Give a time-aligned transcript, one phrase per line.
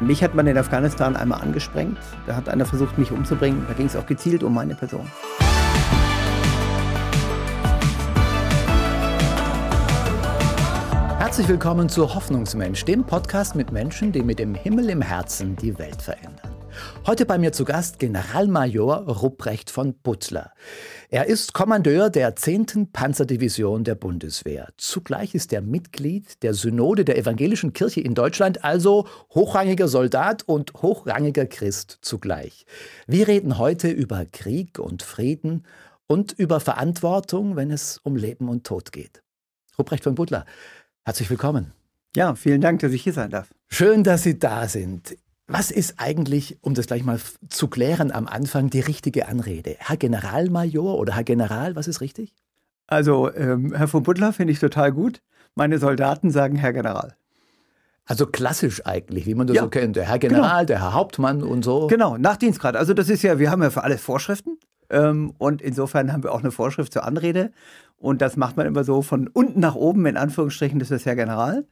[0.00, 1.98] Mich hat man in Afghanistan einmal angesprengt.
[2.26, 3.66] Da hat einer versucht, mich umzubringen.
[3.68, 5.06] Da ging es auch gezielt um meine Person.
[11.18, 15.78] Herzlich willkommen zu Hoffnungsmensch, dem Podcast mit Menschen, die mit dem Himmel im Herzen die
[15.78, 16.49] Welt verändern.
[17.06, 20.52] Heute bei mir zu Gast Generalmajor Rupprecht von Butler.
[21.08, 22.92] Er ist Kommandeur der 10.
[22.92, 24.68] Panzerdivision der Bundeswehr.
[24.76, 30.74] Zugleich ist er Mitglied der Synode der Evangelischen Kirche in Deutschland, also hochrangiger Soldat und
[30.74, 32.66] hochrangiger Christ zugleich.
[33.06, 35.64] Wir reden heute über Krieg und Frieden
[36.06, 39.22] und über Verantwortung, wenn es um Leben und Tod geht.
[39.78, 40.44] Rupprecht von Butler,
[41.04, 41.72] herzlich willkommen.
[42.14, 43.48] Ja, vielen Dank, dass ich hier sein darf.
[43.68, 45.16] Schön, dass Sie da sind.
[45.52, 47.18] Was ist eigentlich, um das gleich mal
[47.48, 49.76] zu klären am Anfang, die richtige Anrede?
[49.78, 52.34] Herr Generalmajor oder Herr General, was ist richtig?
[52.86, 55.22] Also, ähm, Herr von Butler finde ich total gut.
[55.54, 57.16] Meine Soldaten sagen Herr General.
[58.04, 59.62] Also klassisch eigentlich, wie man das ja.
[59.62, 59.96] so kennt.
[59.96, 60.64] Der Herr General, genau.
[60.64, 61.86] der Herr Hauptmann und so.
[61.86, 62.76] Genau, nach Dienstgrad.
[62.76, 64.58] Also das ist ja, wir haben ja für alles Vorschriften.
[64.88, 67.52] Ähm, und insofern haben wir auch eine Vorschrift zur Anrede.
[67.96, 71.16] Und das macht man immer so von unten nach oben, in Anführungsstrichen, das ist Herr
[71.16, 71.66] General.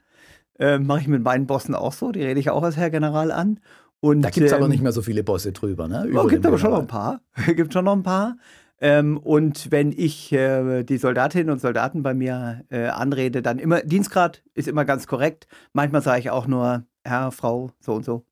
[0.59, 2.11] Äh, Mache ich mit meinen Bossen auch so.
[2.11, 3.59] Die rede ich auch als Herr General an.
[4.01, 6.05] Und, da gibt es ähm, aber nicht mehr so viele Bosse drüber, ne?
[6.05, 7.21] Über gibt aber schon noch ein paar.
[7.47, 8.37] gibt schon noch ein paar.
[8.81, 13.81] Ähm, und wenn ich äh, die Soldatinnen und Soldaten bei mir äh, anrede, dann immer,
[13.81, 15.47] Dienstgrad ist immer ganz korrekt.
[15.73, 18.23] Manchmal sage ich auch nur Herr, Frau, so und so.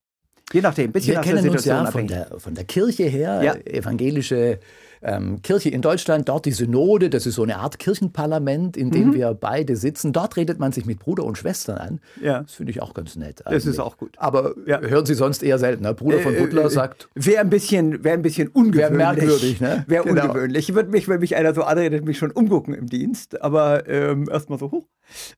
[0.54, 3.56] Je nachdem, bisschen Wir kennen uns ja von der, von der Kirche her, ja.
[3.56, 4.60] evangelische
[5.02, 9.10] ähm, Kirche in Deutschland, dort die Synode, das ist so eine Art Kirchenparlament, in dem
[9.10, 9.14] mhm.
[9.14, 10.14] wir beide sitzen.
[10.14, 12.00] Dort redet man sich mit Bruder und Schwestern an.
[12.22, 12.42] Ja.
[12.42, 13.46] Das finde ich auch ganz nett.
[13.46, 13.64] Eigentlich.
[13.64, 14.16] Das ist auch gut.
[14.18, 14.82] Aber ja.
[14.82, 15.84] hören Sie sonst eher selten.
[15.84, 15.94] Ne?
[15.94, 17.10] Bruder von äh, Butler äh, sagt.
[17.16, 18.98] Wäre ein bisschen, wäre ein bisschen ungewöhnlich.
[18.98, 19.86] Wäre merkwürdig, ne?
[19.88, 20.24] Wäre genau.
[20.24, 20.70] ungewöhnlich.
[20.70, 23.42] Ich würde mich, wenn mich einer so anredet, mich schon umgucken im Dienst.
[23.42, 24.88] Aber ähm, erstmal so hoch.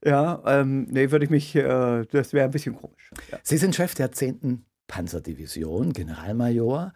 [0.04, 3.12] Ja, ähm, nee, würde ich mich, äh, das wäre ein bisschen komisch.
[3.32, 3.38] Ja.
[3.44, 4.66] Sie sind Chef der 10.
[4.88, 6.94] Panzerdivision, Generalmajor.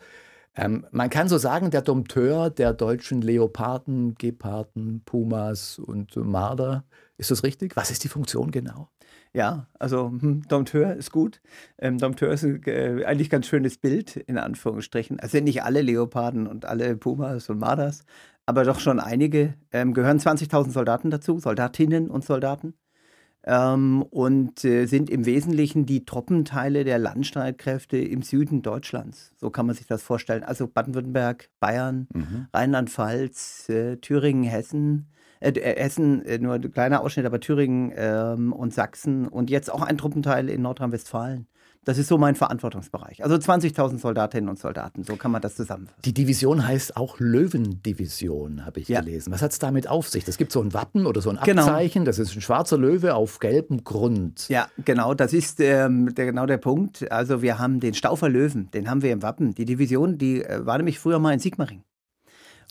[0.55, 6.85] Ähm, man kann so sagen, der Dompteur der deutschen Leoparden, Geparden, Pumas und Marder.
[7.17, 7.75] Ist das richtig?
[7.75, 8.89] Was ist die Funktion genau?
[9.33, 11.41] Ja, also hm, Dompteur ist gut.
[11.79, 15.19] Ähm, Dompteur ist ein, äh, eigentlich ganz schönes Bild, in Anführungsstrichen.
[15.19, 18.05] Also sind nicht alle Leoparden und alle Pumas und Marders,
[18.45, 19.55] aber doch schon einige.
[19.71, 22.75] Ähm, gehören 20.000 Soldaten dazu, Soldatinnen und Soldaten
[23.45, 29.33] ähm, und äh, sind im Wesentlichen die Truppenteile der Landstreitkräfte im Süden Deutschlands.
[29.37, 30.43] So kann man sich das vorstellen.
[30.43, 32.47] Also Baden-Württemberg, Bayern, mhm.
[32.53, 35.07] Rheinland-Pfalz, äh, Thüringen, Hessen.
[35.39, 39.71] Äh, äh Hessen, äh, nur ein kleiner Ausschnitt, aber Thüringen ähm, und Sachsen und jetzt
[39.71, 41.47] auch ein Truppenteil in Nordrhein-Westfalen.
[41.85, 43.23] Das ist so mein Verantwortungsbereich.
[43.23, 45.99] Also 20.000 Soldatinnen und Soldaten, so kann man das zusammenfassen.
[46.05, 49.01] Die Division heißt auch Löwendivision, habe ich ja.
[49.01, 49.33] gelesen.
[49.33, 50.27] Was hat es damit auf sich?
[50.27, 51.63] Es gibt so ein Wappen oder so ein genau.
[51.63, 52.05] Abzeichen, genau.
[52.05, 54.47] das ist ein schwarzer Löwe auf gelbem Grund.
[54.47, 57.11] Ja, genau, das ist ähm, der, genau der Punkt.
[57.11, 59.53] Also wir haben den Staufer Löwen, den haben wir im Wappen.
[59.53, 61.83] Die Division, die äh, war nämlich früher mal in Sigmaring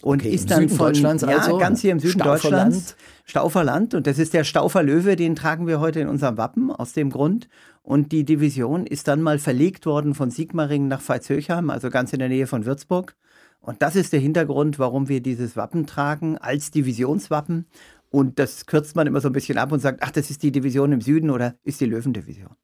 [0.02, 1.58] und okay, ist dann von Deutschlands ja, also?
[1.58, 2.74] ganz hier im Süden Stauferland.
[2.74, 6.70] Deutschlands Stauferland und das ist der Staufer Löwe, den tragen wir heute in unserem Wappen
[6.70, 7.48] aus dem Grund
[7.82, 12.18] und die Division ist dann mal verlegt worden von Sigmaringen nach Veitshöchheim, also ganz in
[12.18, 13.16] der Nähe von Würzburg
[13.60, 17.66] und das ist der Hintergrund, warum wir dieses Wappen tragen als Divisionswappen
[18.10, 20.52] und das kürzt man immer so ein bisschen ab und sagt, ach, das ist die
[20.52, 22.56] Division im Süden oder ist die Löwendivision.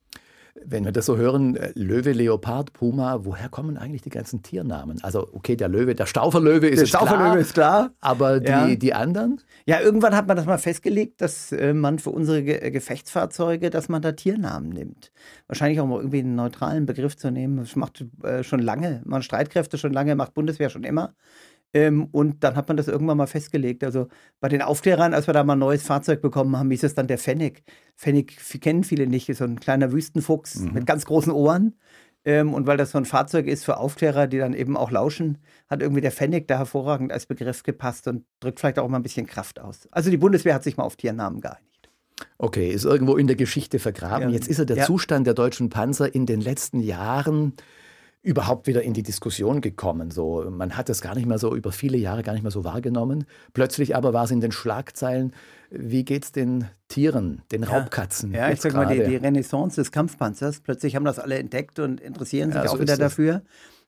[0.64, 4.98] Wenn wir das so hören, äh, Löwe, Leopard, Puma, woher kommen eigentlich die ganzen Tiernamen?
[5.02, 7.90] Also, okay, der Löwe, der Stauferlöwe ist, der Stauferlöwe klar, ist klar.
[8.00, 8.74] Aber die, ja.
[8.74, 9.40] die anderen?
[9.66, 13.70] Ja, irgendwann hat man das mal festgelegt, dass äh, man für unsere Ge äh, Gefechtsfahrzeuge,
[13.70, 15.12] dass man da Tiernamen nimmt.
[15.46, 17.58] Wahrscheinlich auch mal irgendwie einen neutralen Begriff zu nehmen.
[17.58, 21.14] Das macht äh, schon lange, man Streitkräfte schon lange, macht Bundeswehr schon immer.
[21.74, 23.84] Ähm, und dann hat man das irgendwann mal festgelegt.
[23.84, 24.08] Also
[24.40, 27.08] bei den Aufklärern, als wir da mal ein neues Fahrzeug bekommen haben, hieß es dann
[27.08, 27.62] der Fennec.
[27.94, 30.72] Fennec kennen viele nicht, ist so ein kleiner Wüstenfuchs mhm.
[30.72, 31.74] mit ganz großen Ohren.
[32.24, 35.38] Ähm, und weil das so ein Fahrzeug ist für Aufklärer, die dann eben auch lauschen,
[35.68, 39.02] hat irgendwie der Fennec da hervorragend als Begriff gepasst und drückt vielleicht auch mal ein
[39.02, 39.88] bisschen Kraft aus.
[39.92, 41.90] Also die Bundeswehr hat sich mal auf Tiernamen geeinigt.
[42.38, 44.30] Okay, ist irgendwo in der Geschichte vergraben.
[44.30, 44.34] Ja.
[44.34, 44.84] Jetzt ist er der ja.
[44.84, 47.52] Zustand der deutschen Panzer in den letzten Jahren
[48.28, 50.10] überhaupt wieder in die Diskussion gekommen.
[50.10, 52.62] So, man hat das gar nicht mehr so über viele Jahre gar nicht mehr so
[52.62, 53.24] wahrgenommen.
[53.54, 55.32] Plötzlich aber war es in den Schlagzeilen.
[55.70, 57.70] Wie geht es den Tieren, den ja.
[57.70, 58.32] Raubkatzen?
[58.32, 60.60] Ja, ich sag mal, die, die, Renaissance des Kampfpanzers.
[60.60, 63.42] Plötzlich haben das alle entdeckt und interessieren sich ja, so auch wieder dafür.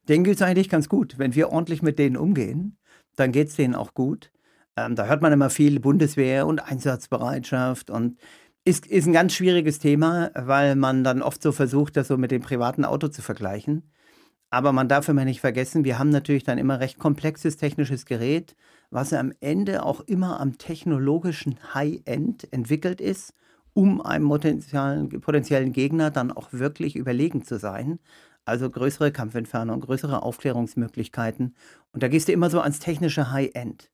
[0.08, 1.18] Denen es eigentlich ganz gut.
[1.18, 2.78] Wenn wir ordentlich mit denen umgehen,
[3.16, 4.32] dann geht es denen auch gut.
[4.74, 8.18] Ähm, da hört man immer viel Bundeswehr und Einsatzbereitschaft und
[8.64, 12.30] ist, ist ein ganz schwieriges Thema, weil man dann oft so versucht, das so mit
[12.30, 13.82] dem privaten Auto zu vergleichen.
[14.50, 18.56] Aber man darf immer nicht vergessen, wir haben natürlich dann immer recht komplexes technisches Gerät,
[18.90, 23.32] was am Ende auch immer am technologischen High-End entwickelt ist,
[23.72, 28.00] um einem potenziellen, Gegner dann auch wirklich überlegen zu sein.
[28.44, 31.54] Also größere Kampfentfernung, größere Aufklärungsmöglichkeiten.
[31.92, 33.90] Und da gehst du immer so ans technische High-End.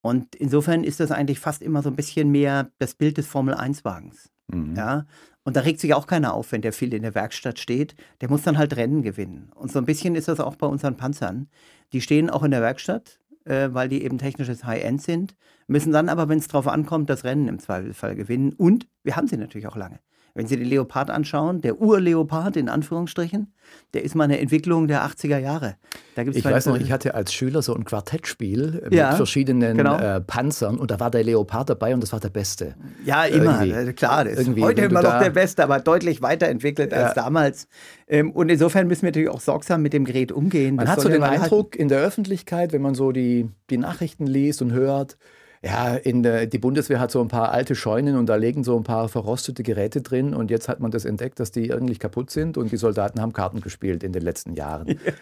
[0.00, 4.32] Und insofern ist das eigentlich fast immer so ein bisschen mehr das Bild des Formel-1-Wagens.
[4.48, 4.74] Mhm.
[4.74, 5.06] Ja,
[5.44, 7.94] und da regt sich auch keiner auf, wenn der viel in der Werkstatt steht.
[8.20, 9.50] Der muss dann halt Rennen gewinnen.
[9.54, 11.48] Und so ein bisschen ist das auch bei unseren Panzern.
[11.92, 15.34] Die stehen auch in der Werkstatt, äh, weil die eben technisches High-End sind,
[15.66, 18.52] müssen dann aber, wenn es drauf ankommt, das Rennen im Zweifelsfall gewinnen.
[18.52, 19.98] Und wir haben sie natürlich auch lange.
[20.34, 23.52] Wenn Sie den Leopard anschauen, der Urleopard in Anführungsstrichen,
[23.92, 25.76] der ist mal eine Entwicklung der 80er Jahre.
[26.14, 29.76] Da gibt's ich weiß noch, ich hatte als Schüler so ein Quartettspiel mit ja, verschiedenen
[29.76, 29.98] genau.
[29.98, 32.74] äh, Panzern und da war der Leopard dabei und das war der Beste.
[33.04, 33.90] Ja, immer, irgendwie.
[33.90, 34.24] Äh, klar.
[34.24, 37.04] Das ist heute immer noch der Beste, aber deutlich weiterentwickelt ja.
[37.04, 37.68] als damals.
[38.08, 40.76] Ähm, und insofern müssen wir natürlich auch sorgsam mit dem Gerät umgehen.
[40.76, 44.26] Man das hat so den Eindruck in der Öffentlichkeit, wenn man so die, die Nachrichten
[44.26, 45.18] liest und hört,
[45.64, 48.76] ja, in der, die Bundeswehr hat so ein paar alte Scheunen und da legen so
[48.76, 52.30] ein paar verrostete Geräte drin und jetzt hat man das entdeckt, dass die irgendwie kaputt
[52.30, 54.88] sind und die Soldaten haben Karten gespielt in den letzten Jahren.
[54.88, 55.12] Ja.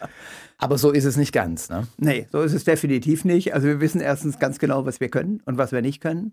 [0.59, 1.87] Aber so ist es nicht ganz, ne?
[1.99, 3.55] Nee, so ist es definitiv nicht.
[3.55, 6.33] Also wir wissen erstens ganz genau, was wir können und was wir nicht können.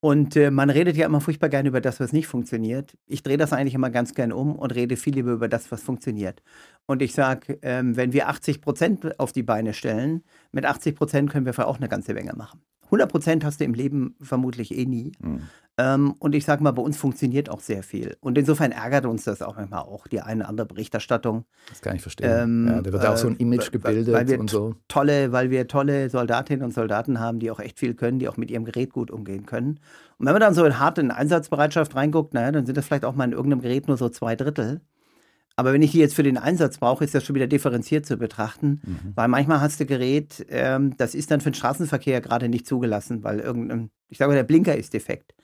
[0.00, 2.96] Und äh, man redet ja immer furchtbar gerne über das, was nicht funktioniert.
[3.06, 5.82] Ich drehe das eigentlich immer ganz gern um und rede viel lieber über das, was
[5.82, 6.42] funktioniert.
[6.86, 10.22] Und ich sage, ähm, wenn wir 80 Prozent auf die Beine stellen,
[10.52, 12.60] mit 80 Prozent können wir auch eine ganze Menge machen.
[12.88, 15.12] 100 Prozent hast du im Leben vermutlich eh nie.
[15.20, 15.42] Mhm.
[15.80, 18.16] Ähm, und ich sage mal, bei uns funktioniert auch sehr viel.
[18.20, 21.44] Und insofern ärgert uns das auch manchmal auch, die eine oder andere Berichterstattung.
[21.68, 22.30] Das kann ich verstehen.
[22.30, 24.74] Ähm, ja, da wird äh, auch so ein Image gebildet weil wir und so.
[24.88, 28.36] Tolle, weil wir tolle Soldatinnen und Soldaten haben, die auch echt viel können, die auch
[28.36, 29.78] mit ihrem Gerät gut umgehen können.
[30.18, 33.14] Und wenn man dann so in harte Einsatzbereitschaft reinguckt, naja, dann sind das vielleicht auch
[33.14, 34.80] mal in irgendeinem Gerät nur so zwei Drittel.
[35.58, 38.16] Aber wenn ich die jetzt für den Einsatz brauche, ist das schon wieder differenziert zu
[38.16, 39.12] betrachten, mhm.
[39.16, 43.24] weil manchmal hast du Gerät, ähm, das ist dann für den Straßenverkehr gerade nicht zugelassen,
[43.24, 45.34] weil irgendein, ich sage mal, der Blinker ist defekt.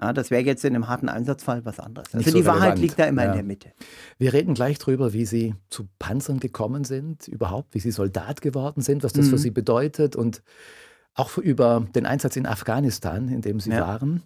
[0.00, 2.14] Ja, das wäre jetzt in einem harten Einsatzfall was anderes.
[2.14, 2.60] Also so die relevant.
[2.60, 3.30] Wahrheit liegt da immer ja.
[3.30, 3.72] in der Mitte.
[4.16, 8.80] Wir reden gleich drüber, wie Sie zu Panzern gekommen sind, überhaupt, wie Sie Soldat geworden
[8.80, 9.30] sind, was das mhm.
[9.30, 10.44] für Sie bedeutet und
[11.14, 13.80] auch über den Einsatz in Afghanistan, in dem Sie ja.
[13.80, 14.22] waren.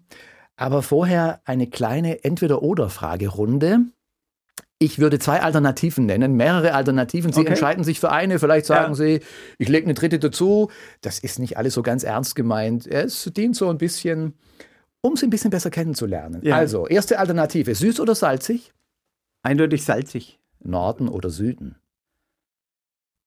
[0.56, 3.86] Aber vorher eine kleine Entweder-Oder-Fragerunde.
[4.80, 7.32] Ich würde zwei Alternativen nennen, mehrere Alternativen.
[7.32, 7.50] Sie okay.
[7.50, 8.94] entscheiden sich für eine, vielleicht sagen ja.
[8.94, 9.20] Sie,
[9.58, 10.70] ich lege eine dritte dazu.
[11.00, 12.86] Das ist nicht alles so ganz ernst gemeint.
[12.86, 14.34] Es dient so ein bisschen,
[15.00, 16.42] um Sie ein bisschen besser kennenzulernen.
[16.44, 16.56] Ja.
[16.56, 18.72] Also, erste Alternative, süß oder salzig?
[19.42, 20.38] Eindeutig salzig.
[20.60, 21.76] Norden oder Süden?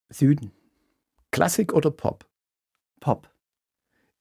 [0.08, 0.52] Süden.
[1.32, 2.26] Klassik oder Pop?
[3.00, 3.28] Pop.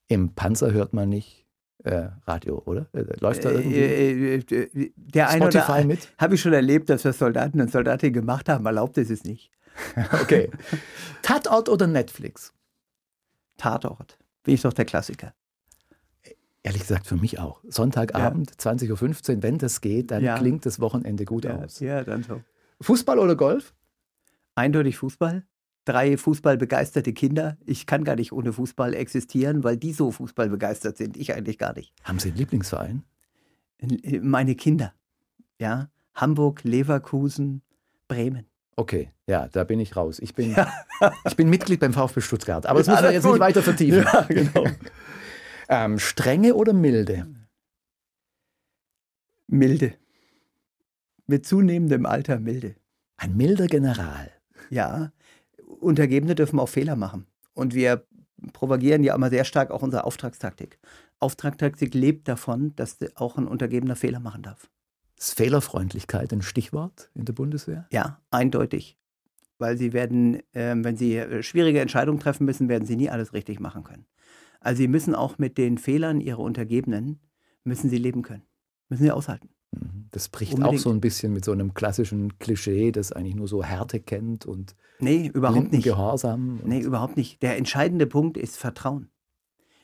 [0.07, 1.40] Im Panzer hört man nicht
[1.83, 2.87] Radio, oder?
[2.93, 6.13] Äh, läuft da äh, irgendwie äh, äh, der Spotify oder, mit?
[6.17, 8.65] Habe ich schon erlebt, dass wir Soldaten und Soldatinnen gemacht haben.
[8.65, 9.51] Erlaubt ist es nicht.
[10.21, 10.51] okay.
[11.21, 12.53] Tatort oder Netflix?
[13.57, 14.17] Tatort.
[14.43, 15.33] Bin ich doch der Klassiker.
[16.63, 17.61] Ehrlich gesagt, für mich auch.
[17.67, 18.71] Sonntagabend, ja.
[18.71, 20.37] 20.15 Uhr, wenn das geht, dann ja.
[20.37, 21.79] klingt das Wochenende gut ja, aus.
[21.79, 22.41] Ja, dann so.
[22.81, 23.73] Fußball oder Golf?
[24.53, 25.43] Eindeutig Fußball
[25.91, 27.57] drei fußballbegeisterte Kinder.
[27.65, 31.17] Ich kann gar nicht ohne Fußball existieren, weil die so fußballbegeistert sind.
[31.17, 31.93] Ich eigentlich gar nicht.
[32.03, 33.03] Haben Sie einen Lieblingsverein?
[34.21, 34.93] Meine Kinder.
[35.59, 35.89] Ja.
[36.15, 37.61] Hamburg, Leverkusen,
[38.07, 38.45] Bremen.
[38.77, 40.19] Okay, ja, da bin ich raus.
[40.19, 40.71] Ich bin, ja.
[41.25, 42.65] ich bin Mitglied beim VfB Stuttgart.
[42.65, 43.33] Aber das müssen wir jetzt gut.
[43.33, 44.05] nicht weiter vertiefen.
[44.13, 44.65] Ja, genau.
[45.67, 47.27] ähm, Strenge oder milde?
[49.47, 49.93] Milde.
[51.27, 52.75] Mit zunehmendem Alter milde.
[53.17, 54.31] Ein milder General.
[54.69, 55.11] Ja,
[55.81, 57.25] Untergebene dürfen auch Fehler machen.
[57.53, 58.05] Und wir
[58.53, 60.79] propagieren ja immer sehr stark auch unsere Auftragstaktik.
[61.19, 64.69] Auftragstaktik lebt davon, dass auch ein Untergebener Fehler machen darf.
[65.17, 67.87] Ist Fehlerfreundlichkeit ein Stichwort in der Bundeswehr?
[67.91, 68.97] Ja, eindeutig.
[69.59, 73.33] Weil sie werden, äh, wenn sie äh, schwierige Entscheidungen treffen müssen, werden sie nie alles
[73.33, 74.07] richtig machen können.
[74.59, 77.19] Also sie müssen auch mit den Fehlern ihrer Untergebenen,
[77.63, 78.43] müssen sie leben können.
[78.89, 79.49] Müssen sie aushalten.
[79.71, 80.07] Mhm.
[80.11, 80.79] Das bricht Unbedingt.
[80.79, 84.45] auch so ein bisschen mit so einem klassischen Klischee, das eigentlich nur so Härte kennt
[84.45, 85.83] und nee, überhaupt nicht.
[85.83, 86.59] Gehorsam.
[86.63, 87.41] Nee, überhaupt nicht.
[87.41, 89.09] Der entscheidende Punkt ist Vertrauen.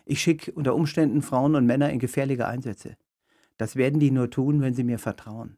[0.06, 2.98] Ich schicke unter Umständen Frauen und Männer in gefährliche Einsätze.
[3.58, 5.58] Das werden die nur tun, wenn sie mir vertrauen.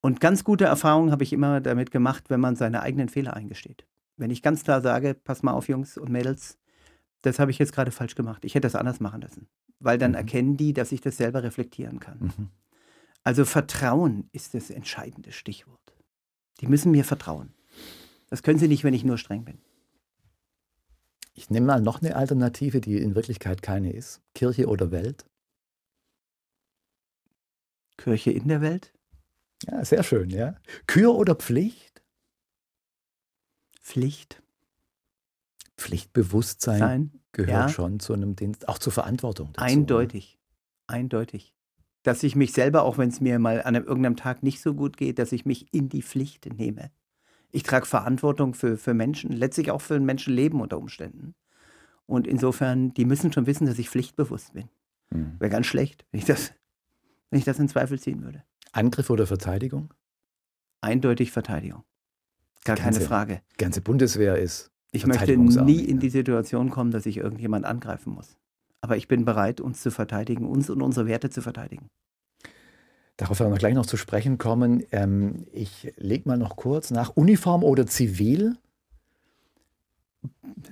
[0.00, 3.86] Und ganz gute Erfahrungen habe ich immer damit gemacht, wenn man seine eigenen Fehler eingesteht.
[4.16, 6.58] Wenn ich ganz klar sage, pass mal auf, Jungs und Mädels,
[7.22, 8.44] das habe ich jetzt gerade falsch gemacht.
[8.44, 9.48] Ich hätte das anders machen lassen.
[9.80, 10.16] Weil dann mhm.
[10.16, 12.18] erkennen die, dass ich das selber reflektieren kann.
[12.20, 12.48] Mhm.
[13.24, 15.78] Also Vertrauen ist das entscheidende Stichwort.
[16.60, 17.54] Die müssen mir vertrauen.
[18.30, 19.58] Das können sie nicht, wenn ich nur streng bin.
[21.34, 24.20] Ich nehme mal noch eine Alternative, die in Wirklichkeit keine ist.
[24.34, 25.24] Kirche oder Welt?
[27.96, 28.92] Kirche in der Welt?
[29.64, 30.56] Ja, sehr schön, ja.
[30.86, 32.02] Kür oder Pflicht?
[33.80, 34.42] Pflicht.
[35.76, 37.68] Pflichtbewusstsein Sein, gehört ja.
[37.68, 39.52] schon zu einem Dienst, auch zur Verantwortung.
[39.52, 40.38] Dazu, Eindeutig.
[40.88, 40.98] Oder?
[40.98, 41.54] Eindeutig
[42.02, 44.74] dass ich mich selber, auch wenn es mir mal an einem, irgendeinem Tag nicht so
[44.74, 46.90] gut geht, dass ich mich in die Pflicht nehme.
[47.50, 51.34] Ich trage Verantwortung für, für Menschen, letztlich auch für ein Menschenleben unter Umständen.
[52.06, 54.68] Und insofern, die müssen schon wissen, dass ich pflichtbewusst bin.
[55.12, 55.36] Hm.
[55.38, 56.52] Wäre ganz schlecht, wenn ich, das,
[57.30, 58.44] wenn ich das in Zweifel ziehen würde.
[58.72, 59.92] Angriff oder Verteidigung?
[60.80, 61.84] Eindeutig Verteidigung.
[62.64, 63.42] Gar ganze, keine Frage.
[63.52, 64.70] Die ganze Bundeswehr ist.
[64.92, 68.38] Ich möchte nie in die Situation kommen, dass ich irgendjemand angreifen muss.
[68.80, 71.88] Aber ich bin bereit, uns zu verteidigen, uns und unsere Werte zu verteidigen.
[73.16, 74.84] Darauf werden wir gleich noch zu sprechen kommen.
[74.92, 77.16] Ähm, ich lege mal noch kurz nach.
[77.16, 78.56] Uniform oder zivil?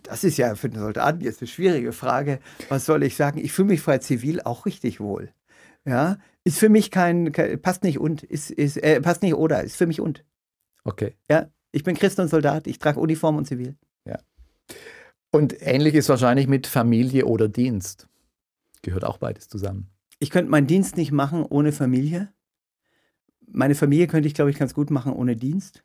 [0.04, 2.38] Das ist ja für den Soldaten jetzt eine schwierige Frage.
[2.68, 3.38] Was soll ich sagen?
[3.38, 5.32] Ich fühle mich frei zivil auch richtig wohl.
[5.84, 9.64] Ja, ist für mich kein, kein passt nicht und, ist, ist, äh, passt nicht oder,
[9.64, 10.24] ist für mich und.
[10.84, 11.16] Okay.
[11.28, 13.76] Ja, ich bin Christ und Soldat, ich trage Uniform und zivil.
[14.04, 14.18] Ja.
[15.36, 18.08] Und ähnlich ist wahrscheinlich mit Familie oder Dienst.
[18.80, 19.90] Gehört auch beides zusammen.
[20.18, 22.32] Ich könnte meinen Dienst nicht machen ohne Familie.
[23.46, 25.84] Meine Familie könnte ich, glaube ich, ganz gut machen ohne Dienst.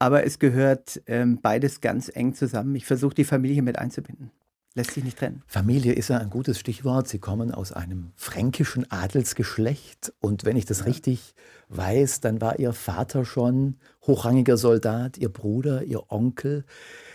[0.00, 2.74] Aber es gehört ähm, beides ganz eng zusammen.
[2.74, 4.32] Ich versuche die Familie mit einzubinden.
[4.74, 5.44] Lässt sich nicht trennen.
[5.46, 7.06] Familie ist ja ein gutes Stichwort.
[7.06, 10.12] Sie kommen aus einem fränkischen Adelsgeschlecht.
[10.18, 10.86] Und wenn ich das ja.
[10.86, 11.36] richtig
[11.68, 16.64] weiß, dann war Ihr Vater schon hochrangiger Soldat, Ihr Bruder, Ihr Onkel.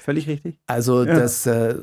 [0.08, 0.58] Völlig richtig.
[0.68, 1.16] Also ja.
[1.16, 1.76] das, äh,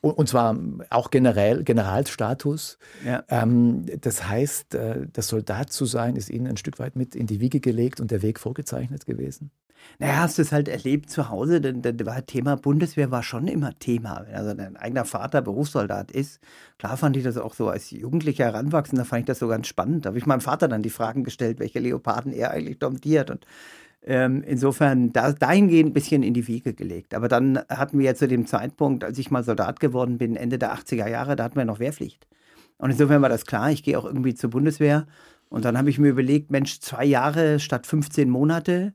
[0.00, 0.58] und zwar
[0.90, 2.78] auch generell, Generalsstatus.
[3.06, 3.22] Ja.
[3.28, 7.28] Ähm, das heißt, äh, das Soldat zu sein, ist Ihnen ein Stück weit mit in
[7.28, 9.52] die Wiege gelegt und der Weg vorgezeichnet gewesen?
[10.00, 13.46] Naja, hast du es halt erlebt zu Hause, denn, denn war Thema Bundeswehr war schon
[13.46, 14.24] immer Thema.
[14.26, 16.40] Wenn also dein eigener Vater Berufssoldat ist,
[16.78, 19.68] klar fand ich das auch so als Jugendlicher heranwachsen, da fand ich das so ganz
[19.68, 20.06] spannend.
[20.06, 23.46] Da habe ich meinem Vater dann die Fragen gestellt, welche Leoparden er eigentlich domtiert und
[24.06, 27.14] ähm, insofern da, dahingehend ein bisschen in die Wiege gelegt.
[27.14, 30.58] Aber dann hatten wir ja zu dem Zeitpunkt, als ich mal Soldat geworden bin, Ende
[30.58, 32.26] der 80er Jahre, da hatten wir noch Wehrpflicht.
[32.76, 35.06] Und insofern war das klar, ich gehe auch irgendwie zur Bundeswehr.
[35.48, 38.94] Und dann habe ich mir überlegt, Mensch, zwei Jahre statt 15 Monate,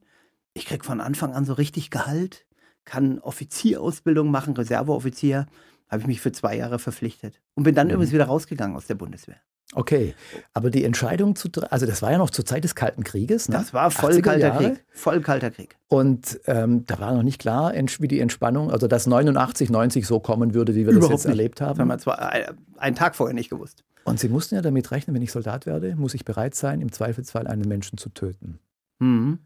[0.53, 2.45] ich krieg von Anfang an so richtig Gehalt,
[2.85, 5.47] kann Offizierausbildung machen, Reserveoffizier,
[5.89, 7.93] habe ich mich für zwei Jahre verpflichtet und bin dann mhm.
[7.93, 9.37] übrigens wieder rausgegangen aus der Bundeswehr.
[9.75, 10.15] Okay,
[10.53, 13.49] aber die Entscheidung zu, also das war ja noch zur Zeit des Kalten Krieges.
[13.49, 13.55] Ne?
[13.55, 14.71] Das war voll kalter Jahre.
[14.71, 15.77] Krieg, voll kalter Krieg.
[15.87, 20.19] Und ähm, da war noch nicht klar, wie die Entspannung, also dass 89, 90 so
[20.19, 21.37] kommen würde, wie wir Überhaupt das jetzt nicht.
[21.37, 21.77] erlebt haben.
[21.77, 22.31] Das haben wir zwar
[22.77, 23.83] einen Tag vorher nicht gewusst.
[24.05, 26.91] Und Sie mussten ja damit rechnen, wenn ich Soldat werde, muss ich bereit sein, im
[26.91, 28.59] Zweifelsfall einen Menschen zu töten.
[28.97, 29.37] Mhm.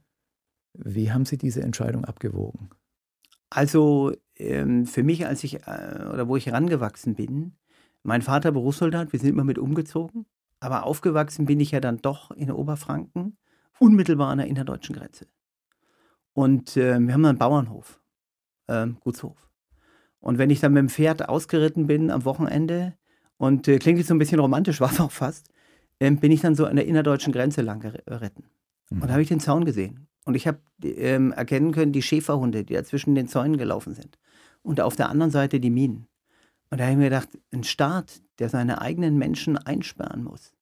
[0.74, 2.70] Wie haben Sie diese Entscheidung abgewogen?
[3.50, 7.54] Also ähm, für mich, als ich äh, oder wo ich herangewachsen bin,
[8.04, 10.26] mein Vater Berufssoldat, wir sind immer mit umgezogen,
[10.60, 13.38] aber aufgewachsen bin ich ja dann doch in Oberfranken,
[13.80, 15.28] unmittelbar an der innerdeutschen Grenze.
[16.34, 18.02] Und äh, wir haben einen Bauernhof,
[18.68, 19.50] äh, Gutshof.
[20.20, 22.94] Und wenn ich dann mit dem Pferd ausgeritten bin am Wochenende,
[23.38, 25.50] und äh, klingt jetzt so ein bisschen romantisch, war es auch fast,
[26.00, 28.46] ähm, bin ich dann so an der innerdeutschen Grenze lang geritten.
[28.90, 29.02] Mhm.
[29.02, 30.08] Und da habe ich den Zaun gesehen.
[30.26, 34.18] Und ich habe ähm, erkennen können, die Schäferhunde, die da zwischen den Zäunen gelaufen sind.
[34.62, 36.08] Und auf der anderen Seite die Minen.
[36.74, 40.54] Und da habe ich mir gedacht, ein Staat, der seine eigenen Menschen einsperren muss,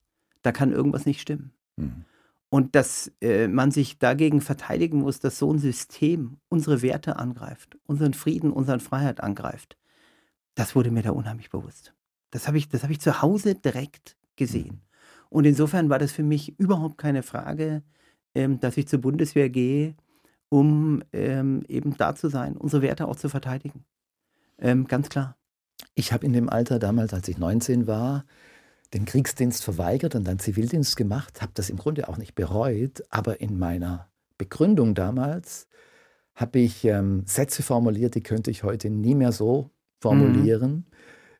[0.42, 1.54] da kann irgendwas nicht stimmen.
[1.78, 2.04] Mhm.
[2.50, 7.78] Und dass äh, man sich dagegen verteidigen muss, dass so ein System unsere Werte angreift,
[7.86, 9.78] unseren Frieden, unsere Freiheit angreift,
[10.54, 11.94] das wurde mir da unheimlich bewusst.
[12.32, 14.82] Das habe ich, hab ich zu Hause direkt gesehen.
[14.82, 14.82] Mhm.
[15.30, 17.84] Und insofern war das für mich überhaupt keine Frage,
[18.36, 19.96] ähm, dass ich zur Bundeswehr gehe,
[20.50, 23.86] um ähm, eben da zu sein, unsere Werte auch zu verteidigen.
[24.60, 25.38] Ähm, ganz klar.
[25.96, 28.26] Ich habe in dem Alter damals, als ich 19 war,
[28.94, 33.40] den Kriegsdienst verweigert und dann Zivildienst gemacht, habe das im Grunde auch nicht bereut, aber
[33.42, 35.68] in meiner Begründung damals
[36.36, 39.70] habe ich ähm, Sätze formuliert, die könnte ich heute nie mehr so
[40.00, 40.88] formulieren,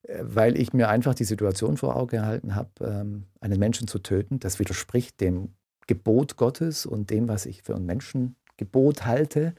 [0.04, 0.10] mhm.
[0.10, 4.00] äh, weil ich mir einfach die Situation vor Augen gehalten habe, ähm, einen Menschen zu
[4.00, 4.40] töten.
[4.40, 5.54] Das widerspricht dem
[5.88, 9.56] Gebot Gottes und dem, was ich für ein Menschengebot halte.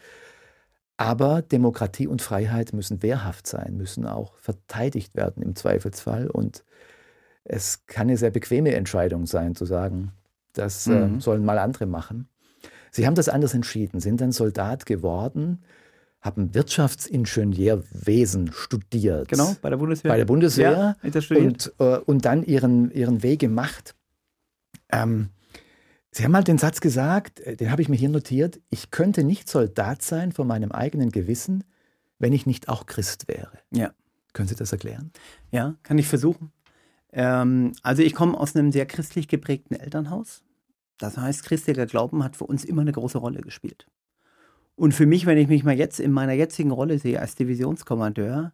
[1.03, 6.29] Aber Demokratie und Freiheit müssen wehrhaft sein, müssen auch verteidigt werden im Zweifelsfall.
[6.29, 6.65] Und
[7.45, 10.13] es kann eine sehr bequeme Entscheidung sein, zu sagen,
[10.53, 11.19] das äh, mhm.
[11.19, 12.29] äh, sollen mal andere machen.
[12.93, 15.65] Sie haben das anders entschieden, sind dann Soldat geworden,
[16.21, 19.29] haben Wirtschaftsingenieurwesen studiert.
[19.29, 20.11] Genau, bei der Bundeswehr.
[20.11, 20.97] Bei der Bundeswehr.
[21.03, 23.97] Ja, und, äh, und dann ihren, ihren Weg gemacht.
[24.93, 25.31] Ähm,
[26.15, 29.25] Sie haben mal den Satz gesagt, äh, den habe ich mir hier notiert, ich könnte
[29.25, 31.65] nicht Soldat sein von meinem eigenen Gewissen,
[32.19, 33.59] wenn ich nicht auch Christ wäre.
[33.73, 33.93] Ja.
[34.35, 35.11] Können Sie das erklären?
[35.51, 36.53] Ja, kann ich versuchen.
[37.13, 40.43] Ähm, also ich komme aus einem sehr christlich geprägten Elternhaus.
[40.99, 43.87] Das heißt, christlicher Glauben hat für uns immer eine große Rolle gespielt.
[44.75, 48.53] Und für mich, wenn ich mich mal jetzt in meiner jetzigen Rolle sehe als Divisionskommandeur,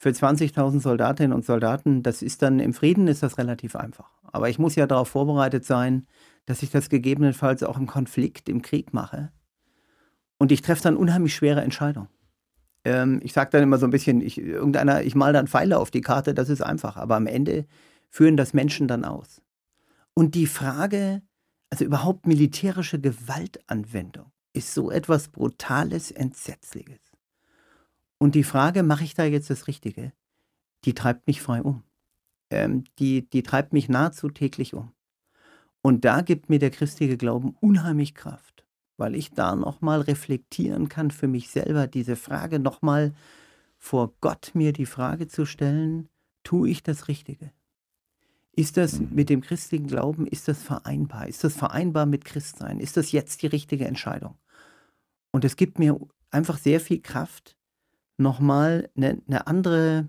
[0.00, 4.10] für 20.000 Soldatinnen und Soldaten, das ist dann im Frieden ist das relativ einfach.
[4.22, 6.06] Aber ich muss ja darauf vorbereitet sein,
[6.48, 9.30] dass ich das gegebenenfalls auch im Konflikt, im Krieg mache.
[10.38, 12.08] Und ich treffe dann unheimlich schwere Entscheidungen.
[12.84, 15.90] Ähm, ich sage dann immer so ein bisschen, ich, irgendeiner, ich mal dann Pfeile auf
[15.90, 16.96] die Karte, das ist einfach.
[16.96, 17.66] Aber am Ende
[18.08, 19.42] führen das Menschen dann aus.
[20.14, 21.20] Und die Frage,
[21.68, 27.12] also überhaupt militärische Gewaltanwendung, ist so etwas Brutales, Entsetzliches.
[28.16, 30.12] Und die Frage, mache ich da jetzt das Richtige,
[30.86, 31.82] die treibt mich frei um.
[32.48, 34.92] Ähm, die, die treibt mich nahezu täglich um.
[35.82, 38.66] Und da gibt mir der christliche Glauben unheimlich Kraft,
[38.96, 43.14] weil ich da nochmal reflektieren kann für mich selber, diese Frage nochmal
[43.78, 46.08] vor Gott mir die Frage zu stellen,
[46.42, 47.52] tue ich das Richtige?
[48.52, 49.10] Ist das mhm.
[49.12, 51.28] mit dem christlichen Glauben, ist das vereinbar?
[51.28, 52.80] Ist das vereinbar mit Christsein?
[52.80, 54.36] Ist das jetzt die richtige Entscheidung?
[55.30, 55.96] Und es gibt mir
[56.30, 57.56] einfach sehr viel Kraft,
[58.16, 60.08] nochmal eine, eine andere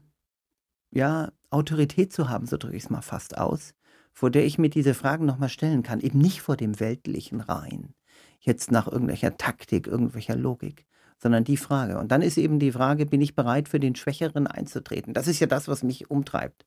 [0.90, 3.76] ja, Autorität zu haben, so drücke ich es mal fast aus,
[4.20, 6.02] vor der ich mir diese Fragen nochmal stellen kann.
[6.02, 7.94] Eben nicht vor dem weltlichen Rein,
[8.42, 10.86] jetzt nach irgendwelcher Taktik, irgendwelcher Logik,
[11.18, 11.98] sondern die Frage.
[11.98, 15.14] Und dann ist eben die Frage, bin ich bereit für den Schwächeren einzutreten?
[15.14, 16.66] Das ist ja das, was mich umtreibt.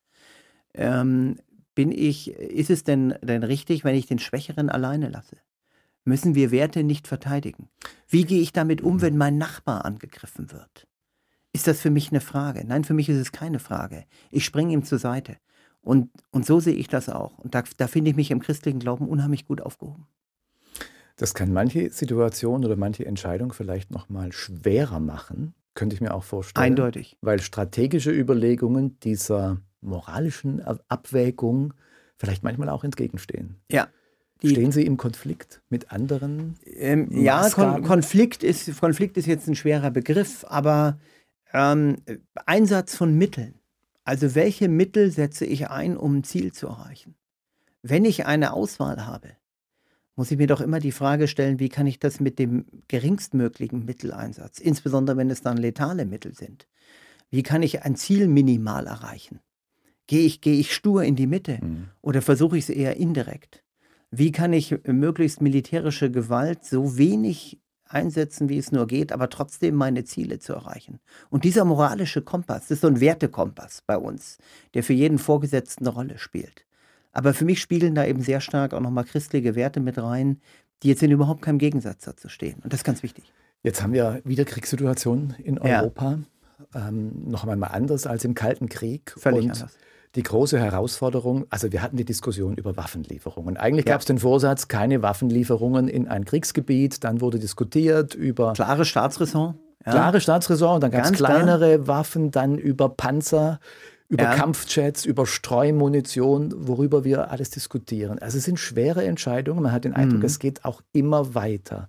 [0.73, 1.37] Ähm,
[1.75, 5.37] bin ich, ist es denn, denn richtig, wenn ich den Schwächeren alleine lasse?
[6.07, 7.69] Müssen wir Werte nicht verteidigen?
[8.09, 10.89] Wie gehe ich damit um, wenn mein Nachbar angegriffen wird?
[11.53, 12.65] Ist das für mich eine Frage?
[12.67, 14.07] Nein, für mich ist es keine Frage.
[14.31, 15.37] Ich springe ihm zur Seite.
[15.83, 17.39] Und, und so sehe ich das auch.
[17.39, 20.07] Und da, da finde ich mich im christlichen Glauben unheimlich gut aufgehoben.
[21.17, 26.15] Das kann manche Situation oder manche Entscheidung vielleicht noch mal schwerer machen, könnte ich mir
[26.15, 26.65] auch vorstellen.
[26.65, 27.17] Eindeutig.
[27.21, 31.75] Weil strategische Überlegungen dieser moralischen Abwägung
[32.17, 33.57] vielleicht manchmal auch entgegenstehen.
[33.71, 33.89] Ja.
[34.45, 36.57] Stehen Sie im Konflikt mit anderen?
[36.65, 40.99] Ähm, ja, Kon Konflikt, ist, Konflikt ist jetzt ein schwerer Begriff, aber
[41.53, 41.99] ähm,
[42.47, 43.55] Einsatz von Mitteln.
[44.05, 47.15] Also welche Mittel setze ich ein, um ein Ziel zu erreichen?
[47.83, 49.37] Wenn ich eine Auswahl habe,
[50.17, 53.85] muss ich mir doch immer die Frage stellen, wie kann ich das mit dem geringstmöglichen
[53.85, 56.69] Mitteleinsatz, insbesondere wenn es dann letale Mittel sind,
[57.31, 59.41] wie kann ich ein Ziel minimal erreichen?
[60.07, 61.89] Gehe ich, gehe ich stur in die Mitte mhm.
[62.03, 63.65] oder versuche ich es eher indirekt?
[64.11, 67.62] Wie kann ich möglichst militärische Gewalt so wenig
[67.93, 71.01] einsetzen, wie es nur geht, aber trotzdem meine Ziele zu erreichen?
[71.31, 74.39] Und dieser moralische Kompass, das ist so ein Wertekompass bei uns,
[74.75, 76.65] der für jeden Vorgesetzten eine Rolle spielt.
[77.13, 80.41] Aber für mich spielen da eben sehr stark auch nochmal christliche Werte mit rein,
[80.83, 82.61] die jetzt in überhaupt keinem Gegensatz dazu stehen.
[82.63, 83.33] Und das ist ganz wichtig.
[83.63, 86.19] Jetzt haben wir wieder Kriegssituationen in Europa.
[86.75, 86.89] Ja.
[86.89, 89.15] Ähm, noch einmal anders als im Kalten Krieg.
[89.17, 89.77] Völlig Und anders
[90.15, 93.57] die große Herausforderung, also wir hatten die Diskussion über Waffenlieferungen.
[93.57, 93.93] Eigentlich ja.
[93.93, 97.03] gab es den Vorsatz, keine Waffenlieferungen in ein Kriegsgebiet.
[97.03, 98.53] Dann wurde diskutiert über...
[98.53, 99.55] Klare Staatsräson.
[99.87, 99.93] Ja.
[99.93, 100.81] Klare Staatsräson.
[100.81, 101.87] Dann gab es kleinere klar.
[101.87, 103.59] Waffen, dann über Panzer,
[104.09, 104.35] über ja.
[104.35, 108.19] Kampfjets, über Streumunition, worüber wir alles diskutieren.
[108.19, 109.63] Also es sind schwere Entscheidungen.
[109.63, 110.27] Man hat den Eindruck, mhm.
[110.27, 111.89] es geht auch immer weiter.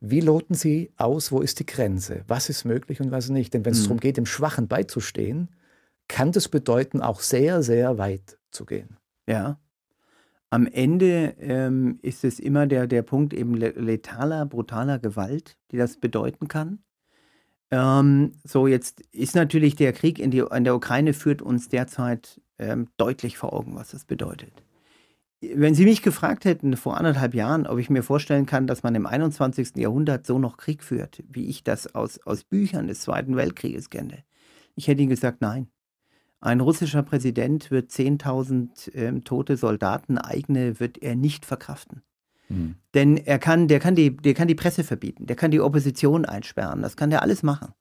[0.00, 2.22] Wie loten Sie aus, wo ist die Grenze?
[2.26, 3.52] Was ist möglich und was nicht?
[3.52, 3.84] Denn wenn es mhm.
[3.84, 5.48] darum geht, dem Schwachen beizustehen,
[6.10, 8.96] kann das bedeuten, auch sehr, sehr weit zu gehen.
[9.28, 9.58] Ja.
[10.50, 15.98] Am Ende ähm, ist es immer der, der Punkt eben letaler, brutaler Gewalt, die das
[15.98, 16.80] bedeuten kann.
[17.70, 22.40] Ähm, so, jetzt ist natürlich der Krieg in, die, in der Ukraine führt uns derzeit
[22.58, 24.52] ähm, deutlich vor Augen, was das bedeutet.
[25.40, 28.96] Wenn Sie mich gefragt hätten vor anderthalb Jahren, ob ich mir vorstellen kann, dass man
[28.96, 29.76] im 21.
[29.76, 34.24] Jahrhundert so noch Krieg führt, wie ich das aus, aus Büchern des Zweiten Weltkrieges kenne,
[34.74, 35.68] ich hätte Ihnen gesagt, nein.
[36.40, 42.02] Ein russischer Präsident wird 10.000 ähm, tote Soldaten, eigene wird er nicht verkraften.
[42.48, 42.76] Mhm.
[42.94, 46.24] Denn er kann, der kann, die, der kann die Presse verbieten, der kann die Opposition
[46.24, 47.74] einsperren, das kann der alles machen.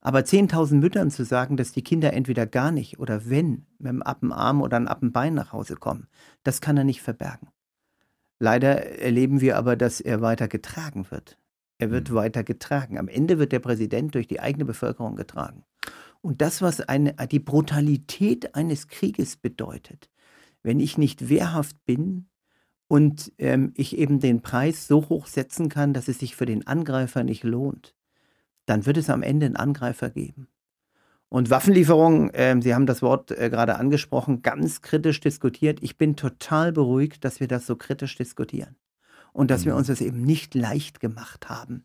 [0.00, 4.02] Aber 10.000 Müttern zu sagen, dass die Kinder entweder gar nicht oder wenn mit einem
[4.02, 6.08] Appenarm oder einem Appenbein nach Hause kommen,
[6.42, 7.48] das kann er nicht verbergen.
[8.38, 11.38] Leider erleben wir aber, dass er weiter getragen wird.
[11.78, 12.14] Er wird mhm.
[12.14, 12.98] weiter getragen.
[12.98, 15.64] Am Ende wird der Präsident durch die eigene Bevölkerung getragen.
[16.22, 20.10] Und das, was eine, die Brutalität eines Krieges bedeutet,
[20.62, 22.28] wenn ich nicht wehrhaft bin
[22.88, 26.66] und ähm, ich eben den Preis so hoch setzen kann, dass es sich für den
[26.66, 27.94] Angreifer nicht lohnt,
[28.66, 30.48] dann wird es am Ende einen Angreifer geben.
[31.30, 35.78] Und Waffenlieferungen, äh, Sie haben das Wort äh, gerade angesprochen, ganz kritisch diskutiert.
[35.80, 38.76] Ich bin total beruhigt, dass wir das so kritisch diskutieren
[39.32, 39.66] und dass mhm.
[39.66, 41.84] wir uns das eben nicht leicht gemacht haben.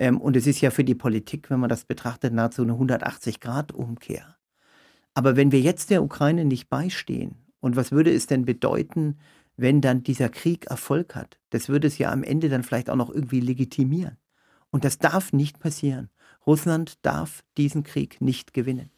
[0.00, 4.36] Ähm, und es ist ja für die Politik, wenn man das betrachtet, nahezu eine 180-Grad-Umkehr.
[5.14, 9.18] Aber wenn wir jetzt der Ukraine nicht beistehen, und was würde es denn bedeuten,
[9.56, 11.38] wenn dann dieser Krieg Erfolg hat?
[11.50, 14.16] Das würde es ja am Ende dann vielleicht auch noch irgendwie legitimieren.
[14.70, 16.08] Und das darf nicht passieren.
[16.46, 18.90] Russland darf diesen Krieg nicht gewinnen.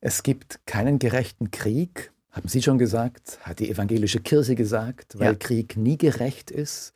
[0.00, 5.34] Es gibt keinen gerechten Krieg, haben Sie schon gesagt, hat die evangelische Kirche gesagt, weil
[5.34, 5.38] ja.
[5.38, 6.94] Krieg nie gerecht ist.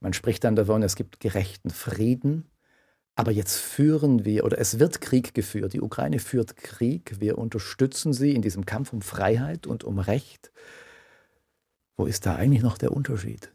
[0.00, 2.46] Man spricht dann davon, es gibt gerechten Frieden.
[3.18, 5.72] Aber jetzt führen wir, oder es wird Krieg geführt.
[5.72, 7.16] Die Ukraine führt Krieg.
[7.18, 10.52] Wir unterstützen sie in diesem Kampf um Freiheit und um Recht.
[11.96, 13.50] Wo ist da eigentlich noch der Unterschied?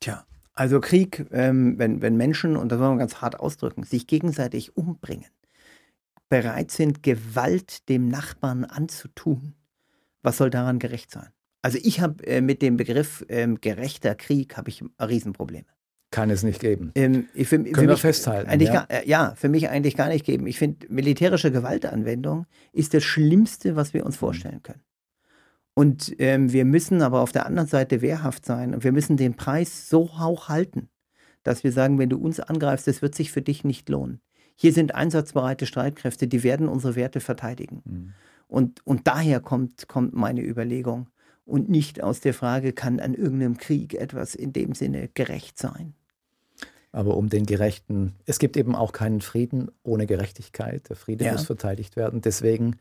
[0.00, 4.08] Tja, also Krieg, ähm, wenn, wenn Menschen, und das wollen wir ganz hart ausdrücken, sich
[4.08, 5.30] gegenseitig umbringen,
[6.28, 9.54] bereit sind, Gewalt dem Nachbarn anzutun,
[10.22, 11.28] was soll daran gerecht sein?
[11.62, 15.68] Also ich habe äh, mit dem Begriff ähm, gerechter Krieg habe ich Riesenprobleme.
[16.10, 16.90] Kann es nicht geben.
[16.96, 18.50] Ähm, für, Können für wir festhalten.
[18.50, 18.86] Eigentlich ja?
[18.86, 20.46] Gar, äh, ja, für mich eigentlich gar nicht geben.
[20.48, 24.18] Ich finde, militärische Gewaltanwendung ist das Schlimmste, was wir uns mhm.
[24.18, 24.82] vorstellen können.
[25.74, 29.34] Und ähm, wir müssen aber auf der anderen Seite wehrhaft sein und wir müssen den
[29.34, 30.88] Preis so hoch halten,
[31.44, 34.20] dass wir sagen, wenn du uns angreifst, das wird sich für dich nicht lohnen.
[34.56, 37.82] Hier sind einsatzbereite Streitkräfte, die werden unsere Werte verteidigen.
[37.84, 38.12] Mhm.
[38.48, 41.08] Und, und daher kommt, kommt meine Überlegung
[41.44, 45.94] und nicht aus der Frage, kann an irgendeinem Krieg etwas in dem Sinne gerecht sein.
[46.92, 50.88] Aber um den gerechten, es gibt eben auch keinen Frieden ohne Gerechtigkeit.
[50.88, 51.32] Der Friede ja.
[51.32, 52.20] muss verteidigt werden.
[52.20, 52.76] Deswegen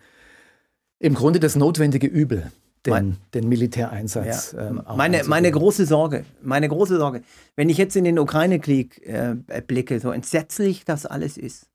[0.98, 2.52] im Grunde das notwendige Übel,
[2.86, 4.54] den, mein, den Militäreinsatz.
[4.54, 4.69] Ja.
[4.69, 7.22] Ähm, meine, meine große Sorge, meine große Sorge,
[7.56, 11.67] wenn ich jetzt in den Ukraine-Krieg äh, blicke, so entsetzlich das alles ist,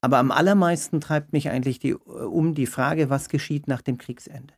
[0.00, 4.52] aber am allermeisten treibt mich eigentlich die, um die Frage, was geschieht nach dem Kriegsende.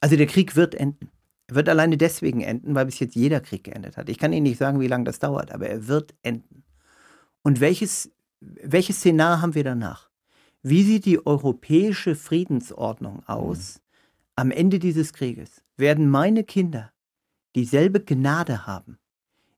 [0.00, 1.08] Also der Krieg wird enden
[1.50, 4.08] wird alleine deswegen enden, weil bis jetzt jeder Krieg geendet hat.
[4.08, 6.64] Ich kann Ihnen nicht sagen, wie lange das dauert, aber er wird enden.
[7.42, 10.10] Und welches, welches Szenar haben wir danach?
[10.62, 13.82] Wie sieht die europäische Friedensordnung aus mhm.
[14.36, 15.62] am Ende dieses Krieges?
[15.76, 16.92] Werden meine Kinder
[17.54, 18.98] dieselbe Gnade haben,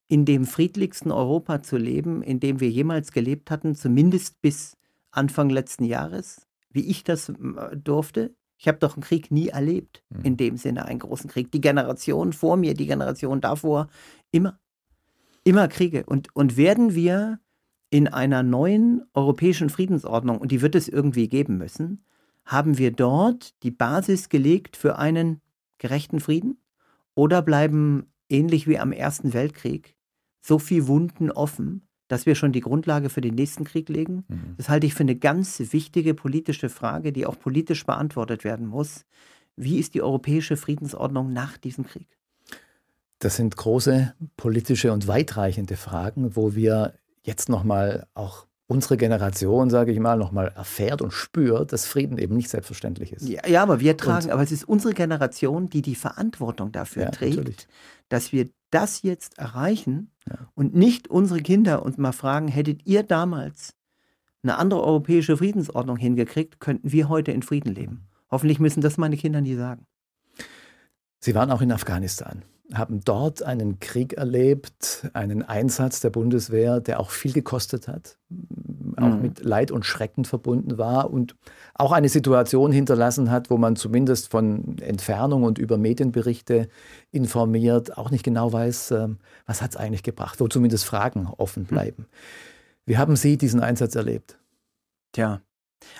[0.06, 4.76] in dem friedlichsten Europa zu leben, in dem wir jemals gelebt hatten, zumindest bis
[5.10, 8.34] Anfang letzten Jahres, wie ich das äh, durfte?
[8.60, 10.20] Ich habe doch einen Krieg nie erlebt, mhm.
[10.22, 11.50] in dem Sinne einen großen Krieg.
[11.50, 13.88] Die Generation vor mir, die Generation davor,
[14.32, 14.60] immer,
[15.44, 16.04] immer Kriege.
[16.04, 17.40] Und, und werden wir
[17.88, 22.04] in einer neuen europäischen Friedensordnung, und die wird es irgendwie geben müssen,
[22.44, 25.40] haben wir dort die Basis gelegt für einen
[25.78, 26.62] gerechten Frieden?
[27.14, 29.96] Oder bleiben, ähnlich wie am Ersten Weltkrieg,
[30.42, 34.24] so viele Wunden offen, dass wir schon die Grundlage für den nächsten Krieg legen.
[34.26, 34.54] Mhm.
[34.56, 39.04] Das halte ich für eine ganz wichtige politische Frage, die auch politisch beantwortet werden muss.
[39.54, 42.08] Wie ist die europäische Friedensordnung nach diesem Krieg?
[43.20, 49.92] Das sind große politische und weitreichende Fragen, wo wir jetzt nochmal auch unsere Generation, sage
[49.92, 53.28] ich mal, nochmal erfährt und spürt, dass Frieden eben nicht selbstverständlich ist.
[53.28, 57.04] Ja, ja aber wir tragen, und, aber es ist unsere Generation, die die Verantwortung dafür
[57.04, 57.68] ja, trägt, natürlich.
[58.08, 60.38] dass wir das jetzt erreichen ja.
[60.54, 63.74] und nicht unsere Kinder uns mal fragen, hättet ihr damals
[64.42, 68.08] eine andere europäische Friedensordnung hingekriegt, könnten wir heute in Frieden leben.
[68.30, 69.86] Hoffentlich müssen das meine Kinder nie sagen.
[71.18, 72.42] Sie waren auch in Afghanistan
[72.74, 78.18] haben dort einen Krieg erlebt, einen Einsatz der Bundeswehr, der auch viel gekostet hat,
[79.02, 79.22] auch mhm.
[79.22, 81.36] mit Leid und Schrecken verbunden war und
[81.74, 86.68] auch eine Situation hinterlassen hat, wo man zumindest von Entfernung und über Medienberichte
[87.10, 91.64] informiert, auch nicht genau weiß, ähm, was hat es eigentlich gebracht, wo zumindest Fragen offen
[91.64, 91.66] mhm.
[91.66, 92.02] bleiben.
[92.02, 92.14] Mhm.
[92.86, 94.38] Wie haben Sie diesen Einsatz erlebt?
[95.12, 95.40] Tja,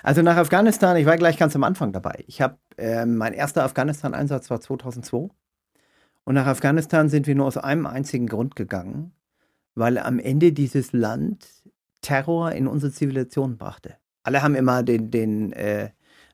[0.03, 2.23] also nach Afghanistan, ich war gleich ganz am Anfang dabei.
[2.27, 5.29] Ich habe, äh, mein erster Afghanistan-Einsatz war 2002.
[6.23, 9.13] Und nach Afghanistan sind wir nur aus einem einzigen Grund gegangen,
[9.75, 11.47] weil am Ende dieses Land
[12.01, 13.95] Terror in unsere Zivilisation brachte.
[14.23, 15.89] Alle haben immer den, den äh,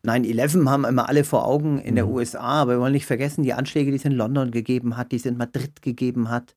[0.06, 1.96] 9-11 haben immer alle vor Augen in mhm.
[1.96, 5.12] der USA, aber wir wollen nicht vergessen, die Anschläge, die es in London gegeben hat,
[5.12, 6.56] die es in Madrid gegeben hat.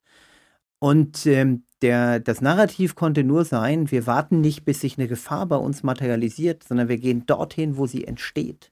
[0.79, 5.45] Und ähm, der, das Narrativ konnte nur sein, wir warten nicht, bis sich eine Gefahr
[5.45, 8.71] bei uns materialisiert, sondern wir gehen dorthin, wo sie entsteht.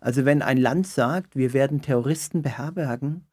[0.00, 3.24] Also wenn ein Land sagt, wir werden Terroristen beherbergen,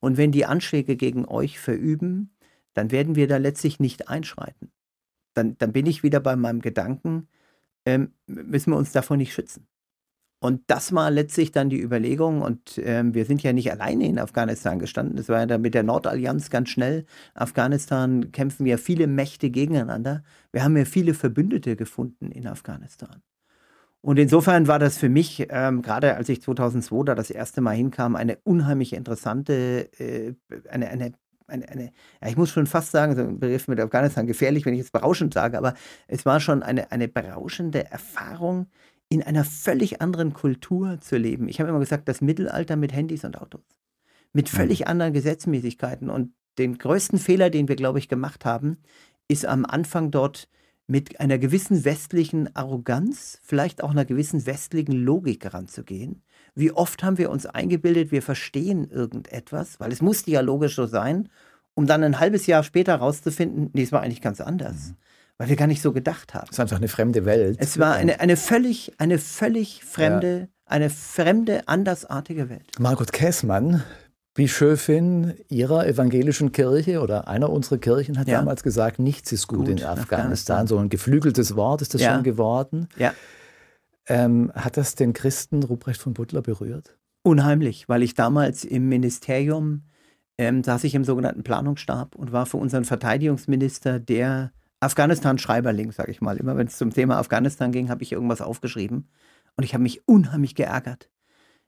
[0.00, 2.30] und wenn die Anschläge gegen euch verüben,
[2.74, 4.70] dann werden wir da letztlich nicht einschreiten.
[5.36, 7.28] Dann, dann bin ich wieder bei meinem Gedanken,
[7.84, 9.66] ähm, müssen wir uns davor nicht schützen.
[10.38, 12.42] Und das war letztlich dann die Überlegung.
[12.42, 15.16] Und ähm, wir sind ja nicht alleine in Afghanistan gestanden.
[15.16, 17.04] Das war ja dann mit der Nordallianz ganz schnell.
[17.34, 20.22] Afghanistan kämpfen ja viele Mächte gegeneinander.
[20.52, 23.22] Wir haben ja viele Verbündete gefunden in Afghanistan.
[24.02, 27.74] Und insofern war das für mich, ähm, gerade als ich 2002 da das erste Mal
[27.74, 30.34] hinkam, eine unheimlich interessante, äh,
[30.68, 31.12] eine, eine,
[31.46, 34.74] eine, eine ja, ich muss schon fast sagen, so ein Begriff mit Afghanistan gefährlich, wenn
[34.74, 35.74] ich jetzt berauschend sage, aber
[36.08, 38.66] es war schon eine, eine berauschende Erfahrung,
[39.08, 41.48] in einer völlig anderen Kultur zu leben.
[41.48, 43.62] Ich habe immer gesagt, das Mittelalter mit Handys und Autos.
[44.32, 44.86] Mit völlig mhm.
[44.88, 46.10] anderen Gesetzmäßigkeiten.
[46.10, 48.78] Und den größten Fehler, den wir, glaube ich, gemacht haben,
[49.28, 50.48] ist am Anfang dort
[50.88, 56.22] mit einer gewissen westlichen Arroganz, vielleicht auch einer gewissen westlichen Logik heranzugehen.
[56.56, 61.28] Wie oft haben wir uns eingebildet, wir verstehen irgendetwas, weil es muss dialogisch so sein,
[61.74, 64.88] um dann ein halbes Jahr später herauszufinden, nee, es war eigentlich ganz anders.
[64.88, 64.96] Mhm.
[65.38, 66.46] weil wir gar nicht so gedacht haben.
[66.46, 67.58] Es ist einfach eine fremde Welt.
[67.60, 70.46] Es war eine, eine völlig, eine völlig fremde, ja.
[70.64, 72.72] eine fremde, andersartige Welt.
[72.78, 73.82] Margot Käßmann,
[74.32, 78.38] Bischöfin ihrer evangelischen Kirche oder einer unserer Kirchen hat ja.
[78.38, 80.18] damals gesagt, nichts ist gut, gut in Afghanistan.
[80.20, 80.66] Afghanistan.
[80.66, 82.14] So ein geflügeltes Wort ist das ja.
[82.14, 82.88] schon geworden.
[82.96, 83.12] Ja.
[84.08, 86.96] Ähm, hat das den Christen Ruprecht von Butler berührt?
[87.22, 89.82] Unheimlich, weil ich damals im Ministerium
[90.38, 96.20] ähm, saß ich im sogenannten Planungsstab und war für unseren Verteidigungsminister der Afghanistan-Schreiberling, sage ich
[96.20, 96.36] mal.
[96.36, 99.08] Immer wenn es zum Thema Afghanistan ging, habe ich irgendwas aufgeschrieben.
[99.56, 101.10] Und ich habe mich unheimlich geärgert.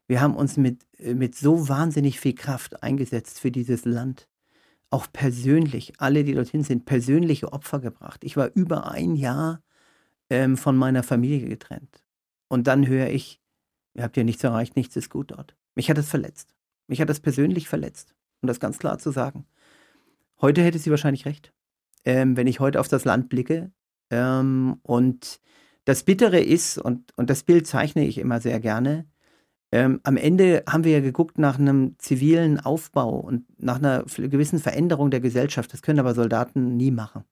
[0.07, 4.29] Wir haben uns mit, äh, mit so wahnsinnig viel Kraft eingesetzt für dieses Land.
[4.91, 8.25] Auch persönlich, alle, die dorthin sind, persönliche Opfer gebracht.
[8.25, 9.63] Ich war über ein Jahr
[10.31, 12.03] ähm, von meiner Familie getrennt.
[12.49, 13.41] Und dann höre ich,
[13.95, 15.57] ihr habt ja nichts erreicht, nichts ist gut dort.
[15.75, 16.55] Mich hat das verletzt.
[16.87, 19.47] Mich hat das persönlich verletzt, um das ganz klar zu sagen.
[20.41, 21.53] Heute hätte sie wahrscheinlich recht
[22.09, 23.71] ähm, wenn ich heute auf das Land blicke.
[24.11, 25.41] Ähm, und
[25.85, 29.07] das Bittere ist, und, und das Bild zeichne ich immer sehr gerne,
[29.71, 34.59] ähm, am Ende haben wir ja geguckt nach einem zivilen Aufbau und nach einer gewissen
[34.59, 35.73] Veränderung der Gesellschaft.
[35.73, 37.25] Das können aber Soldaten nie machen.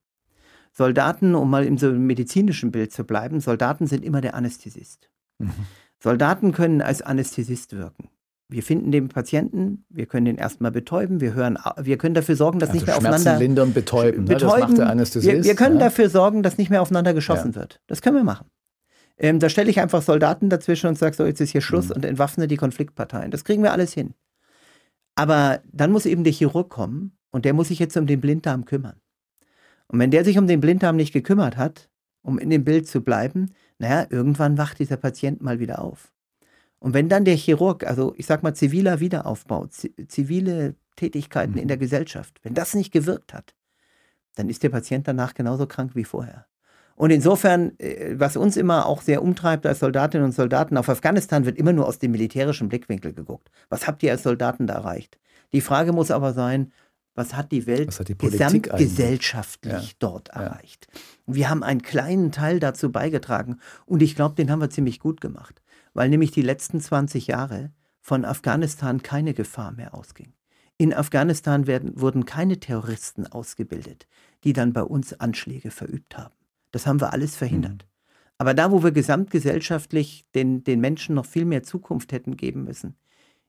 [0.77, 5.09] Soldaten, um mal im so medizinischen Bild zu bleiben, Soldaten sind immer der Anästhesist.
[5.39, 5.51] Mhm.
[5.97, 8.09] Soldaten können als Anästhesist wirken.
[8.47, 12.59] Wir finden den Patienten, wir können den erstmal betäuben, wir hören, wir können dafür sorgen,
[12.59, 14.49] dass also nicht mehr Schmerzen aufeinander lindern, betäuben, betäuben.
[14.49, 14.59] Ne?
[14.59, 15.35] Das macht der Anästhesist.
[15.35, 15.85] Wir, wir können ja.
[15.85, 17.55] dafür sorgen, dass nicht mehr aufeinander geschossen ja.
[17.55, 17.81] wird.
[17.87, 18.45] Das können wir machen.
[19.17, 21.95] Ähm, da stelle ich einfach Soldaten dazwischen und sage so, jetzt ist hier Schluss mhm.
[21.95, 23.31] und entwaffne die Konfliktparteien.
[23.31, 24.13] Das kriegen wir alles hin.
[25.15, 28.65] Aber dann muss eben der Chirurg kommen und der muss sich jetzt um den Blinddarm
[28.65, 29.01] kümmern.
[29.87, 31.89] Und wenn der sich um den Blinddarm nicht gekümmert hat,
[32.21, 36.11] um in dem Bild zu bleiben, naja, irgendwann wacht dieser Patient mal wieder auf.
[36.79, 39.67] Und wenn dann der Chirurg, also ich sag mal ziviler Wiederaufbau,
[40.07, 41.59] zivile Tätigkeiten mhm.
[41.59, 43.55] in der Gesellschaft, wenn das nicht gewirkt hat,
[44.35, 46.45] dann ist der Patient danach genauso krank wie vorher.
[46.95, 51.45] Und insofern, äh, was uns immer auch sehr umtreibt als Soldatinnen und Soldaten, auf Afghanistan
[51.45, 53.49] wird immer nur aus dem militärischen Blickwinkel geguckt.
[53.69, 55.19] Was habt ihr als Soldaten da erreicht?
[55.53, 56.71] Die Frage muss aber sein,
[57.17, 59.95] was hat die Welt hat die gesamtgesellschaftlich ja.
[59.99, 60.87] dort erreicht?
[60.93, 61.33] Ja.
[61.33, 65.19] Wir haben einen kleinen Teil dazu beigetragen und ich glaube, den haben wir ziemlich gut
[65.19, 65.61] gemacht
[65.97, 70.31] weil nämlich die letzten 20 Jahre von Afghanistan keine Gefahr mehr ausging.
[70.77, 74.07] In Afghanistan werden, wurden keine Terroristen ausgebildet,
[74.43, 76.35] die dann bei uns Anschläge verübt haben.
[76.69, 77.87] Das haben wir alles verhindert.
[77.87, 78.13] Mhm.
[78.37, 82.95] Aber da, wo wir gesamtgesellschaftlich den, den Menschen noch viel mehr Zukunft hätten geben müssen,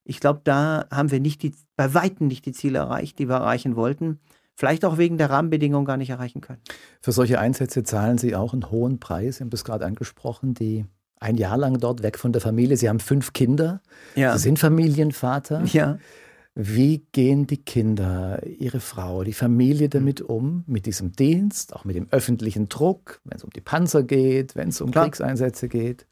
[0.09, 3.35] ich glaube, da haben wir nicht die, bei Weitem nicht die Ziele erreicht, die wir
[3.35, 4.19] erreichen wollten.
[4.55, 6.59] Vielleicht auch wegen der Rahmenbedingungen gar nicht erreichen können.
[6.99, 9.37] Für solche Einsätze zahlen Sie auch einen hohen Preis.
[9.37, 10.85] Sie haben das gerade angesprochen, die
[11.19, 12.75] ein Jahr lang dort weg von der Familie.
[12.75, 13.81] Sie haben fünf Kinder.
[14.15, 14.35] Ja.
[14.35, 15.63] Sie sind Familienvater.
[15.65, 15.99] Ja.
[16.55, 21.95] Wie gehen die Kinder, ihre Frau, die Familie damit um, mit diesem Dienst, auch mit
[21.95, 25.05] dem öffentlichen Druck, wenn es um die Panzer geht, wenn es um Klar.
[25.05, 26.07] Kriegseinsätze geht?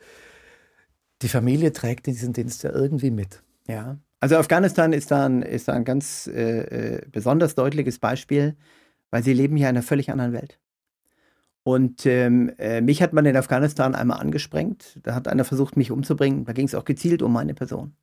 [1.23, 3.41] Die Familie trägt diesen Dienst ja irgendwie mit.
[3.67, 8.55] Ja, also Afghanistan ist da ein, ist da ein ganz äh, äh besonders deutliches Beispiel,
[9.11, 10.59] weil sie leben hier in einer völlig anderen Welt.
[11.63, 14.99] Und ähm, äh, mich hat man in Afghanistan einmal angesprengt.
[15.03, 16.45] Da hat einer versucht, mich umzubringen.
[16.45, 17.93] Da ging es auch gezielt um meine Person.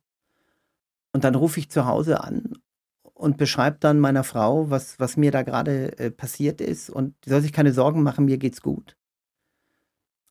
[1.13, 2.53] Und dann rufe ich zu Hause an
[3.01, 6.91] und beschreibe dann meiner Frau, was, was mir da gerade äh, passiert ist.
[6.91, 8.97] Und die soll sich keine Sorgen machen, mir geht's gut.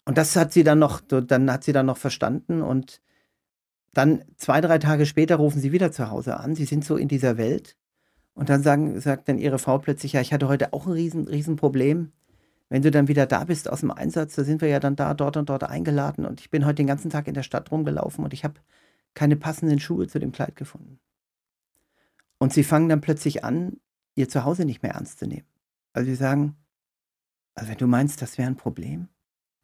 [0.05, 2.63] Und das hat sie dann noch, dann hat sie dann noch verstanden.
[2.63, 3.01] Und
[3.97, 6.55] dann zwei, drei Tage später rufen sie wieder zu Hause an.
[6.55, 7.77] Sie sind so in dieser Welt.
[8.35, 11.29] Und dann sagen, sagt dann ihre Frau plötzlich, ja, ich hatte heute auch ein riesen,
[11.29, 12.13] riesen Problem
[12.69, 15.15] wenn du dann wieder da bist aus dem Einsatz, da sind wir ja dann da,
[15.15, 18.25] dort und dort eingeladen und ich bin heute den ganzen Tag in der Stadt rumgelaufen
[18.25, 18.55] und ich habe
[19.15, 20.99] keine passenden Schuhe zu dem Kleid gefunden.
[22.39, 23.79] Und sie fangen dann plötzlich an,
[24.17, 25.47] ihr Zuhause nicht mehr ernst zu nehmen.
[25.93, 26.57] Also sie sagen,
[27.55, 29.09] also wenn du meinst, das wäre ein Problem,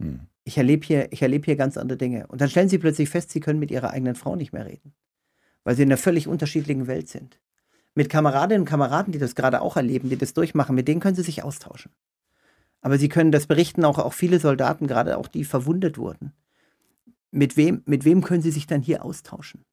[0.00, 0.20] hm.
[0.44, 2.26] ich erlebe hier, ich hier ganz andere Dinge.
[2.26, 4.94] Und dann stellen sie plötzlich fest, sie können mit ihrer eigenen Frau nicht mehr reden,
[5.64, 7.38] weil sie in einer völlig unterschiedlichen Welt sind.
[7.94, 11.16] Mit Kameradinnen und Kameraden, die das gerade auch erleben, die das durchmachen, mit denen können
[11.16, 11.92] sie sich austauschen.
[12.80, 16.32] Aber sie können das berichten auch, auch viele Soldaten, gerade auch die verwundet wurden.
[17.30, 19.64] Mit wem, mit wem können sie sich dann hier austauschen?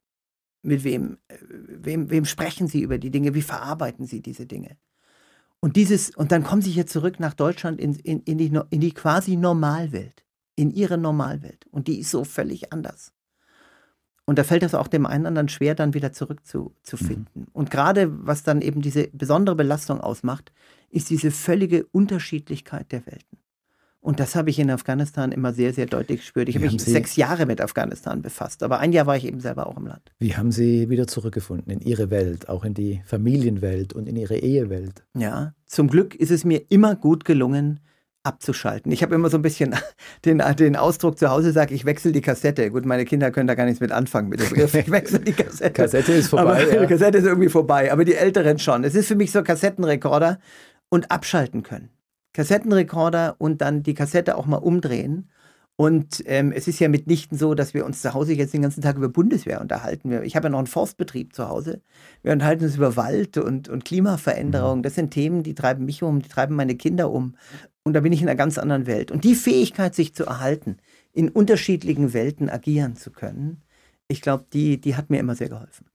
[0.61, 3.33] Mit wem, äh, wem, wem sprechen sie über die Dinge?
[3.33, 4.77] Wie verarbeiten sie diese Dinge?
[5.59, 8.79] Und dieses, und dann kommen sie hier zurück nach Deutschland in, in, in, die, in
[8.79, 10.23] die quasi Normalwelt,
[10.55, 11.65] in ihre Normalwelt.
[11.71, 13.11] Und die ist so völlig anders.
[14.25, 17.27] Und da fällt es auch dem einen anderen schwer, dann wieder zurückzufinden.
[17.33, 17.47] Mhm.
[17.53, 20.51] Und gerade was dann eben diese besondere Belastung ausmacht,
[20.89, 23.39] ist diese völlige Unterschiedlichkeit der Welten.
[24.07, 26.47] Und das habe ich in Afghanistan immer sehr, sehr deutlich gespürt.
[26.47, 29.41] Ich habe mich Sie, sechs Jahre mit Afghanistan befasst, aber ein Jahr war ich eben
[29.41, 30.13] selber auch im Land.
[30.17, 34.37] Wie haben Sie wieder zurückgefunden in Ihre Welt, auch in die Familienwelt und in Ihre
[34.37, 35.03] Ehewelt?
[35.13, 37.81] Ja, zum Glück ist es mir immer gut gelungen,
[38.23, 38.93] abzuschalten.
[38.93, 39.75] Ich habe immer so ein bisschen
[40.23, 42.71] den, den Ausdruck zu Hause, sage ich wechsle die Kassette.
[42.71, 44.73] Gut, meine Kinder können da gar nichts mit anfangen mit dem Begriff.
[44.73, 45.73] Ich wechsle die Kassette.
[45.73, 46.63] Kassette ist vorbei.
[46.63, 46.85] Aber, ja.
[46.87, 48.85] Kassette ist irgendwie vorbei, aber die Älteren schon.
[48.85, 50.39] Es ist für mich so Kassettenrekorder
[50.87, 51.89] und abschalten können.
[52.37, 55.29] Kassettenrekorder und dann die Kassette auch mal umdrehen
[55.79, 58.81] und ähm, es ist ja mitnichten so, dass wir uns zu Hause jetzt den ganzen
[58.81, 60.11] Tag über Bundeswehr unterhalten.
[60.23, 61.81] Ich habe ja noch einen Forstbetrieb zu Hause.
[62.23, 64.79] Wir unterhalten uns über Wald und, und Klimaveränderung.
[64.79, 64.83] Mhm.
[64.83, 67.35] Das sind Themen, die treiben mich um, die treiben meine Kinder um.
[67.83, 69.11] Und da bin ich in einer ganz anderen Welt.
[69.11, 70.77] Und die Fähigkeit, sich zu erhalten,
[71.13, 73.61] in unterschiedlichen Welten agieren zu können,
[74.07, 75.85] ich glaube, die, die hat mir immer sehr geholfen.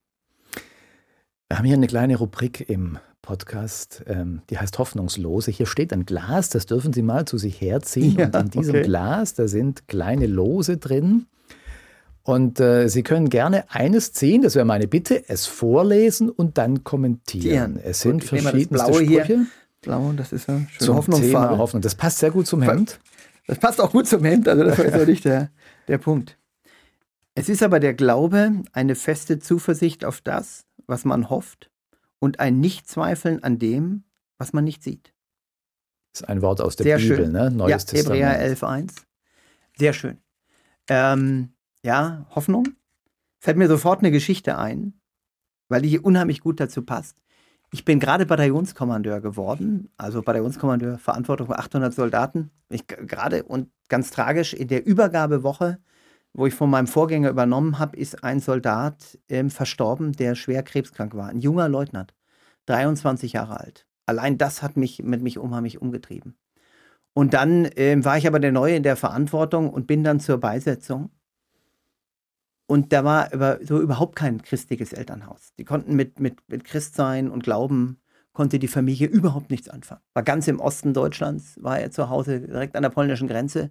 [1.48, 5.52] Wir haben hier eine kleine Rubrik im Podcast, ähm, die heißt Hoffnungslose.
[5.52, 8.16] Hier steht ein Glas, das dürfen Sie mal zu sich herziehen.
[8.18, 8.84] Ja, und in diesem okay.
[8.84, 11.26] Glas, da sind kleine Lose drin.
[12.24, 16.84] Und äh, Sie können gerne eines ziehen, das wäre meine Bitte, es vorlesen und dann
[16.84, 17.76] kommentieren.
[17.76, 19.24] Ja, es sind verschiedene Sprüche.
[19.24, 19.46] Hier.
[19.80, 21.58] Blau, das ist eine schöne Hoffnungsfarbe.
[21.58, 21.82] Hoffnung.
[21.82, 23.00] Das passt sehr gut zum Hemd.
[23.46, 25.50] Das passt auch gut zum Hemd, also das war jetzt nicht der,
[25.88, 26.38] der Punkt.
[27.34, 31.71] Es ist aber der Glaube, eine feste Zuversicht auf das, was man hofft
[32.22, 34.04] und ein Nichtzweifeln an dem,
[34.38, 35.12] was man nicht sieht.
[36.12, 37.32] Das ist ein Wort aus der Sehr Bibel, schön.
[37.32, 37.50] ne?
[37.50, 38.92] Neues ja, Hebräer 11.1.
[39.76, 40.18] Sehr schön.
[40.88, 41.48] Ähm,
[41.82, 42.68] ja, Hoffnung.
[43.40, 45.00] Fällt mir sofort eine Geschichte ein,
[45.68, 47.16] weil die unheimlich gut dazu passt.
[47.72, 52.52] Ich bin gerade Bataillonskommandeur geworden, also Bataillonskommandeur, Verantwortung für 800 Soldaten.
[52.68, 55.80] Ich gerade und ganz tragisch in der Übergabewoche
[56.34, 61.14] wo ich von meinem Vorgänger übernommen habe, ist ein Soldat ähm, verstorben, der schwer krebskrank
[61.14, 61.28] war.
[61.28, 62.14] Ein junger Leutnant,
[62.66, 63.86] 23 Jahre alt.
[64.06, 66.36] Allein das hat mich mit mich unheimlich umgetrieben.
[67.14, 70.38] Und dann ähm, war ich aber der Neue in der Verantwortung und bin dann zur
[70.38, 71.10] Beisetzung.
[72.66, 75.52] Und da war über, so überhaupt kein christliches Elternhaus.
[75.58, 78.00] Die konnten mit, mit, mit Christsein und Glauben,
[78.32, 80.00] konnte die Familie überhaupt nichts anfangen.
[80.14, 83.70] War ganz im Osten Deutschlands, war er zu Hause direkt an der polnischen Grenze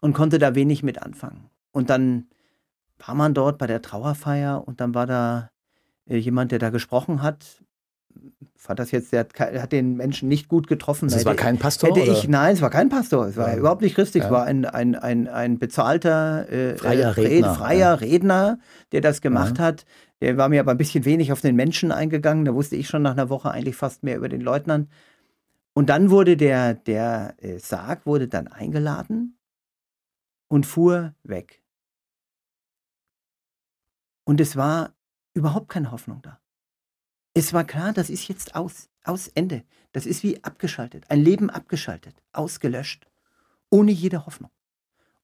[0.00, 1.50] und konnte da wenig mit anfangen.
[1.72, 2.26] Und dann
[2.98, 5.50] war man dort bei der Trauerfeier und dann war da
[6.06, 7.62] äh, jemand, der da gesprochen hat.
[8.56, 11.06] Fand das jetzt, der hat, hat den Menschen nicht gut getroffen.
[11.06, 11.96] Also es war kein Pastor?
[11.96, 13.26] Hätte ich, nein, es war kein Pastor.
[13.26, 13.56] Es war ja.
[13.56, 14.22] überhaupt nicht christlich.
[14.22, 14.28] Ja.
[14.28, 17.94] Es war ein, ein, ein, ein bezahlter äh, freier, Redner, freier ja.
[17.94, 18.58] Redner,
[18.92, 19.84] der das gemacht hat.
[20.20, 22.44] Der war mir aber ein bisschen wenig auf den Menschen eingegangen.
[22.44, 24.88] Da wusste ich schon nach einer Woche eigentlich fast mehr über den Leutnant.
[25.74, 29.38] Und dann wurde der, der äh, Sarg wurde dann eingeladen
[30.48, 31.61] und fuhr weg.
[34.32, 34.96] Und es war
[35.34, 36.40] überhaupt keine Hoffnung da.
[37.34, 39.62] Es war klar, das ist jetzt aus, aus Ende.
[39.92, 43.06] Das ist wie abgeschaltet, ein Leben abgeschaltet, ausgelöscht,
[43.68, 44.50] ohne jede Hoffnung.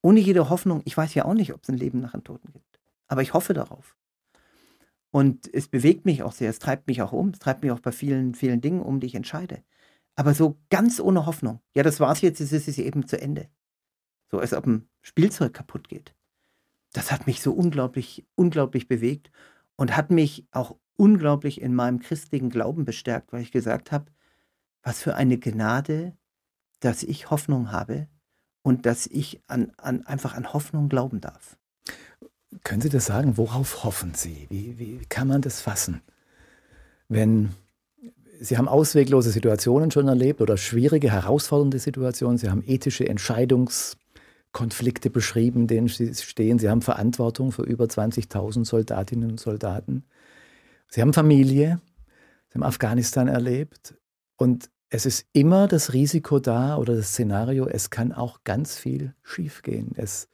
[0.02, 2.52] Ohne jede Hoffnung, ich weiß ja auch nicht, ob es ein Leben nach dem Toten
[2.52, 3.96] gibt, aber ich hoffe darauf.
[5.10, 7.80] Und es bewegt mich auch sehr, es treibt mich auch um, es treibt mich auch
[7.80, 9.64] bei vielen, vielen Dingen um, die ich entscheide.
[10.16, 13.48] Aber so ganz ohne Hoffnung, ja, das war's jetzt, es ist eben zu Ende.
[14.30, 16.14] So als ob ein Spielzeug kaputt geht
[16.98, 19.30] das hat mich so unglaublich, unglaublich bewegt
[19.76, 24.06] und hat mich auch unglaublich in meinem christlichen Glauben bestärkt, weil ich gesagt habe,
[24.82, 26.16] was für eine Gnade,
[26.80, 28.08] dass ich Hoffnung habe
[28.62, 31.56] und dass ich an, an, einfach an Hoffnung glauben darf.
[32.64, 33.36] Können Sie das sagen?
[33.36, 34.48] Worauf hoffen Sie?
[34.50, 36.02] Wie, wie kann man das fassen?
[37.08, 37.50] Wenn
[38.40, 43.96] Sie haben ausweglose Situationen schon erlebt oder schwierige, herausfordernde Situationen, Sie haben ethische Entscheidungs-
[44.52, 46.58] Konflikte beschrieben, denen sie stehen.
[46.58, 50.04] Sie haben Verantwortung für über 20.000 Soldatinnen und Soldaten.
[50.88, 51.80] Sie haben Familie,
[52.48, 53.94] sie haben Afghanistan erlebt.
[54.36, 59.14] Und es ist immer das Risiko da oder das Szenario, es kann auch ganz viel
[59.22, 59.92] schiefgehen.
[59.96, 60.28] Es,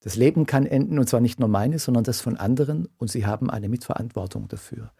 [0.00, 3.24] das Leben kann enden, und zwar nicht nur meines, sondern das von anderen, und sie
[3.24, 4.92] haben eine Mitverantwortung dafür.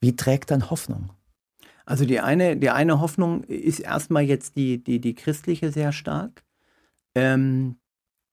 [0.00, 1.10] Wie trägt dann Hoffnung?
[1.84, 6.44] Also die eine, die eine Hoffnung ist erstmal jetzt die, die, die christliche sehr stark.
[7.14, 7.76] Ähm,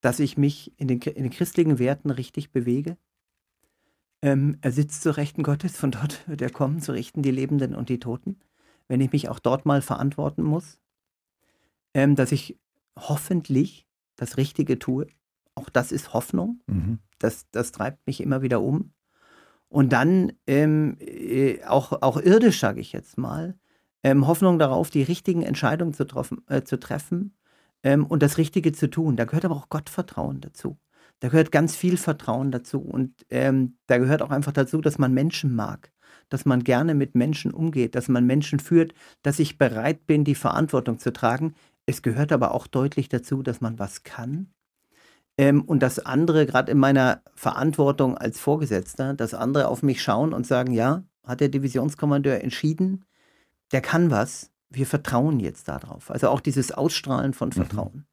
[0.05, 2.95] dass ich mich in den, in den christlichen Werten richtig bewege.
[4.21, 7.73] Ähm, er sitzt zur Rechten Gottes, von dort wird er kommen, zu richten die Lebenden
[7.73, 8.39] und die Toten.
[8.87, 10.79] Wenn ich mich auch dort mal verantworten muss,
[11.95, 12.59] ähm, dass ich
[12.95, 15.07] hoffentlich das Richtige tue.
[15.55, 16.61] Auch das ist Hoffnung.
[16.67, 16.99] Mhm.
[17.17, 18.93] Das, das treibt mich immer wieder um.
[19.69, 23.57] Und dann ähm, äh, auch, auch irdisch, sage ich jetzt mal,
[24.03, 26.05] ähm, Hoffnung darauf, die richtigen Entscheidungen zu,
[26.47, 27.35] äh, zu treffen
[27.85, 29.15] ähm, und das Richtige zu tun.
[29.15, 30.77] Da gehört aber auch Gottvertrauen dazu.
[31.19, 32.81] Da gehört ganz viel Vertrauen dazu.
[32.81, 35.93] Und ähm, da gehört auch einfach dazu, dass man Menschen mag,
[36.27, 40.35] dass man gerne mit Menschen umgeht, dass man Menschen führt, dass ich bereit bin, die
[40.35, 41.53] Verantwortung zu tragen.
[41.85, 44.51] Es gehört aber auch deutlich dazu, dass man was kann.
[45.37, 50.33] Ähm, und dass andere, gerade in meiner Verantwortung als Vorgesetzter, dass andere auf mich schauen
[50.33, 53.05] und sagen, ja, hat der Divisionskommandeur entschieden,
[53.71, 56.11] der kann was, wir vertrauen jetzt darauf.
[56.11, 57.53] Also auch dieses Ausstrahlen von mhm.
[57.53, 57.93] Vertrauen.
[57.93, 58.05] Mhm.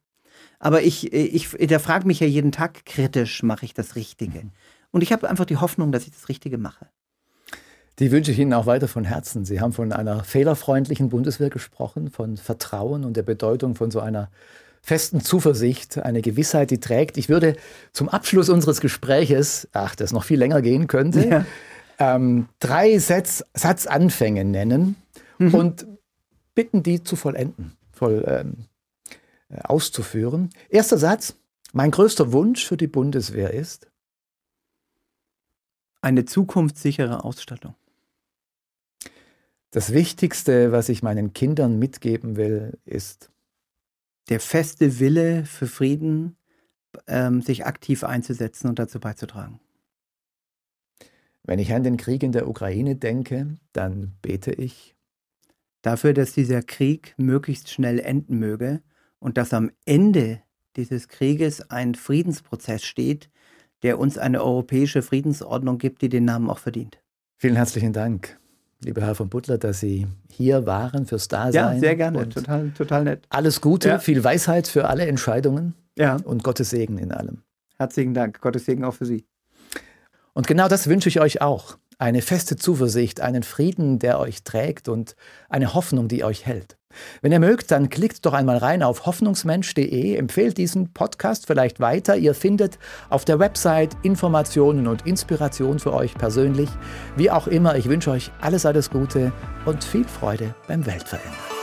[0.59, 4.45] Aber ich, ich, ich frage mich ja jeden Tag kritisch, mache ich das Richtige?
[4.45, 4.51] Mhm.
[4.91, 6.87] Und ich habe einfach die Hoffnung, dass ich das Richtige mache.
[7.99, 9.45] Die wünsche ich Ihnen auch weiter von Herzen.
[9.45, 14.31] Sie haben von einer fehlerfreundlichen Bundeswehr gesprochen, von Vertrauen und der Bedeutung von so einer
[14.83, 17.17] festen Zuversicht, eine Gewissheit, die trägt.
[17.17, 17.57] Ich würde
[17.93, 21.47] zum Abschluss unseres Gespräches, ach, das noch viel länger gehen könnte, ja.
[21.99, 24.97] ähm, drei Satz, Satzanfänge nennen
[25.39, 25.55] mhm.
[25.55, 25.87] und
[26.55, 28.67] bitten, die zu vollenden, voll ähm,
[29.49, 30.51] äh, auszuführen.
[30.69, 31.37] Erster Satz.
[31.75, 33.91] Mein größter Wunsch für die Bundeswehr ist
[36.03, 37.75] eine zukunftssichere Ausstattung.
[39.71, 43.31] Das Wichtigste, was ich meinen Kindern mitgeben will, ist
[44.29, 46.37] der feste Wille für Frieden,
[47.07, 49.61] ähm, sich aktiv einzusetzen und dazu beizutragen.
[51.43, 54.95] Wenn ich an den Krieg in der Ukraine denke, dann bete ich
[55.83, 58.80] dafür, dass dieser Krieg möglichst schnell enden möge
[59.18, 60.41] und dass am Ende
[60.76, 63.28] dieses Krieges ein Friedensprozess steht,
[63.83, 66.99] der uns eine europäische Friedensordnung gibt, die den Namen auch verdient.
[67.37, 68.39] Vielen herzlichen Dank
[68.85, 71.74] lieber Herr von Butler, dass Sie hier waren fürs Dasein.
[71.74, 72.28] Ja, sehr gerne.
[72.28, 73.24] Total, total nett.
[73.30, 73.99] Alles Gute, ja.
[73.99, 75.74] viel Weisheit für alle Entscheidungen.
[75.97, 76.16] Ja.
[76.24, 77.43] Und Gottes Segen in allem.
[77.78, 78.41] Herzlichen Dank.
[78.41, 79.24] Gottes Segen auch für Sie.
[80.33, 81.76] Und genau das wünsche ich euch auch.
[81.99, 85.16] Eine feste Zuversicht, einen Frieden, der euch trägt und
[85.49, 86.76] eine Hoffnung, die euch hält.
[87.20, 92.16] Wenn ihr mögt, dann klickt doch einmal rein auf hoffnungsmensch.de, empfehlt diesen Podcast vielleicht weiter.
[92.16, 92.78] ihr findet
[93.09, 96.68] auf der Website Informationen und Inspiration für euch persönlich.
[97.16, 99.32] Wie auch immer, ich wünsche euch alles, alles Gute
[99.64, 101.62] und viel Freude beim Weltverändern.